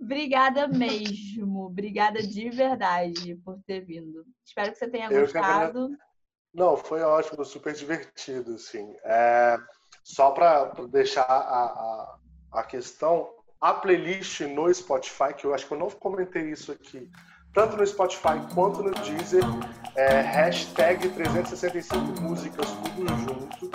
Obrigada 0.00 0.68
mesmo. 0.68 1.66
Obrigada 1.66 2.22
de 2.22 2.48
verdade 2.48 3.34
por 3.44 3.60
ter 3.66 3.80
vindo. 3.80 4.24
Espero 4.44 4.70
que 4.70 4.78
você 4.78 4.88
tenha 4.88 5.08
gostado. 5.08 5.90
Não, 6.54 6.76
foi 6.76 7.00
ótimo, 7.00 7.44
super 7.44 7.72
divertido, 7.72 8.54
assim. 8.54 8.94
É, 9.04 9.56
só 10.02 10.30
para 10.30 10.72
deixar 10.90 11.22
a, 11.22 11.34
a, 11.34 12.16
a 12.52 12.62
questão, 12.62 13.30
a 13.60 13.74
playlist 13.74 14.40
no 14.40 14.72
Spotify, 14.72 15.34
que 15.36 15.44
eu 15.44 15.54
acho 15.54 15.66
que 15.66 15.72
eu 15.72 15.78
não 15.78 15.90
comentei 15.90 16.50
isso 16.50 16.72
aqui, 16.72 17.10
tanto 17.54 17.76
no 17.76 17.86
Spotify 17.86 18.40
quanto 18.54 18.82
no 18.82 18.90
Deezer, 18.92 19.44
é 19.94 20.20
hashtag 20.20 21.06
365 21.10 22.20
músicas, 22.22 22.66
tudo 22.70 23.06
junto. 23.18 23.70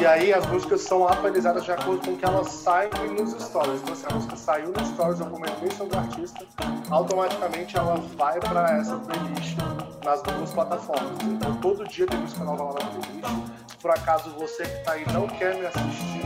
E 0.00 0.06
aí 0.06 0.32
as 0.32 0.44
músicas 0.46 0.80
são 0.80 1.06
atualizadas 1.06 1.64
de 1.64 1.72
acordo 1.72 2.04
com 2.04 2.16
que 2.16 2.24
elas 2.24 2.48
saem 2.48 2.90
nos 3.16 3.32
stories. 3.32 3.82
Então, 3.82 3.94
se 3.94 4.06
a 4.06 4.14
música 4.14 4.36
saiu 4.36 4.72
nos 4.72 4.88
stories, 4.88 5.20
eu 5.20 5.26
comentei 5.26 5.70
sobre 5.72 5.96
o 5.96 6.00
artista, 6.00 6.46
automaticamente 6.90 7.76
ela 7.76 7.96
vai 8.16 8.40
para 8.40 8.78
essa 8.78 8.96
playlist 8.96 9.56
nas 10.02 10.22
duas 10.22 10.52
plataformas. 10.52 11.22
Então, 11.24 11.54
todo 11.60 11.86
dia 11.86 12.06
tem 12.06 12.18
música 12.18 12.42
nova 12.42 12.64
lá 12.64 12.72
na 12.72 12.86
playlist. 12.86 13.63
Por 13.84 13.90
acaso 13.90 14.30
você 14.30 14.62
que 14.64 14.82
tá 14.82 14.92
aí 14.92 15.04
não 15.12 15.26
quer 15.26 15.56
me 15.56 15.66
assistir 15.66 16.22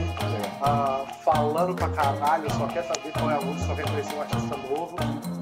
uh, 0.62 1.04
falando 1.24 1.74
pra 1.74 1.88
caralho, 1.88 2.48
só 2.52 2.68
quer 2.68 2.84
saber 2.84 3.10
qual 3.12 3.32
é 3.32 3.34
a 3.34 3.40
música, 3.40 3.66
só 3.66 3.74
quer 3.74 3.90
conhecer 3.90 4.14
um 4.14 4.20
artista 4.20 4.56
novo, 4.58 4.96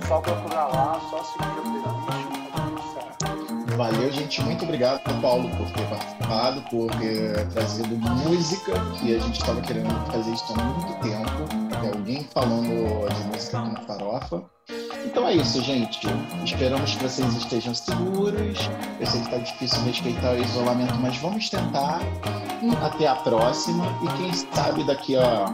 só 0.09 0.21
procurar 0.23 0.69
lá, 0.69 0.99
só 1.11 1.23
seguir 1.23 1.45
a 1.45 1.61
playlist. 2.57 2.97
Valeu, 3.77 4.11
gente. 4.11 4.41
Muito 4.41 4.65
obrigado, 4.65 5.03
Paulo, 5.21 5.51
por 5.59 5.71
ter 5.73 5.87
participado, 5.91 6.63
por 6.71 6.91
ter 6.93 7.47
trazido 7.49 7.95
música, 7.99 8.73
que 8.99 9.15
a 9.15 9.19
gente 9.19 9.39
estava 9.39 9.61
querendo 9.61 9.91
fazer 10.11 10.31
isso 10.31 10.55
há 10.55 10.63
muito 10.63 10.99
tempo. 11.03 11.83
Ter 11.83 11.95
alguém 11.95 12.27
falando 12.33 13.09
de 13.13 13.25
música 13.25 13.61
no 13.61 13.77
Farofa. 13.83 14.43
Então 15.07 15.27
é 15.27 15.35
isso, 15.35 15.63
gente. 15.63 16.07
Esperamos 16.45 16.95
que 16.95 17.03
vocês 17.05 17.35
estejam 17.35 17.73
seguros. 17.75 18.69
Eu 19.01 19.07
sei 19.07 19.21
que 19.21 19.27
está 19.27 19.39
difícil 19.39 19.83
respeitar 19.85 20.33
o 20.33 20.43
isolamento, 20.43 20.95
mas 20.97 21.17
vamos 21.19 21.49
tentar. 21.49 22.01
Até 22.83 23.07
a 23.07 23.15
próxima. 23.15 23.87
E 24.03 24.09
quem 24.19 24.33
sabe 24.53 24.85
daqui 24.85 25.17
a 25.17 25.47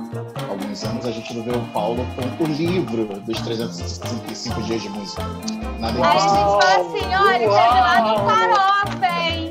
alguns 0.49 0.83
anos 0.85 1.05
a 1.05 1.11
gente 1.11 1.35
não 1.35 1.43
vê 1.45 1.51
o 1.51 1.61
Paulo 1.73 2.05
com 2.17 2.45
o 2.45 2.47
livro 2.47 3.21
dos 3.21 3.41
365 3.43 4.63
dias 4.63 4.83
de 4.83 4.89
música. 4.89 5.23
Nada 5.79 5.99
Aí 5.99 6.17
a 6.17 6.19
gente 6.19 6.31
fala 6.31 6.75
assim, 6.77 7.15
olha, 7.15 7.39
teve 7.39 7.81
lá 7.81 8.01
no 8.01 8.17
farofa, 8.31 9.07
hein? 9.07 9.42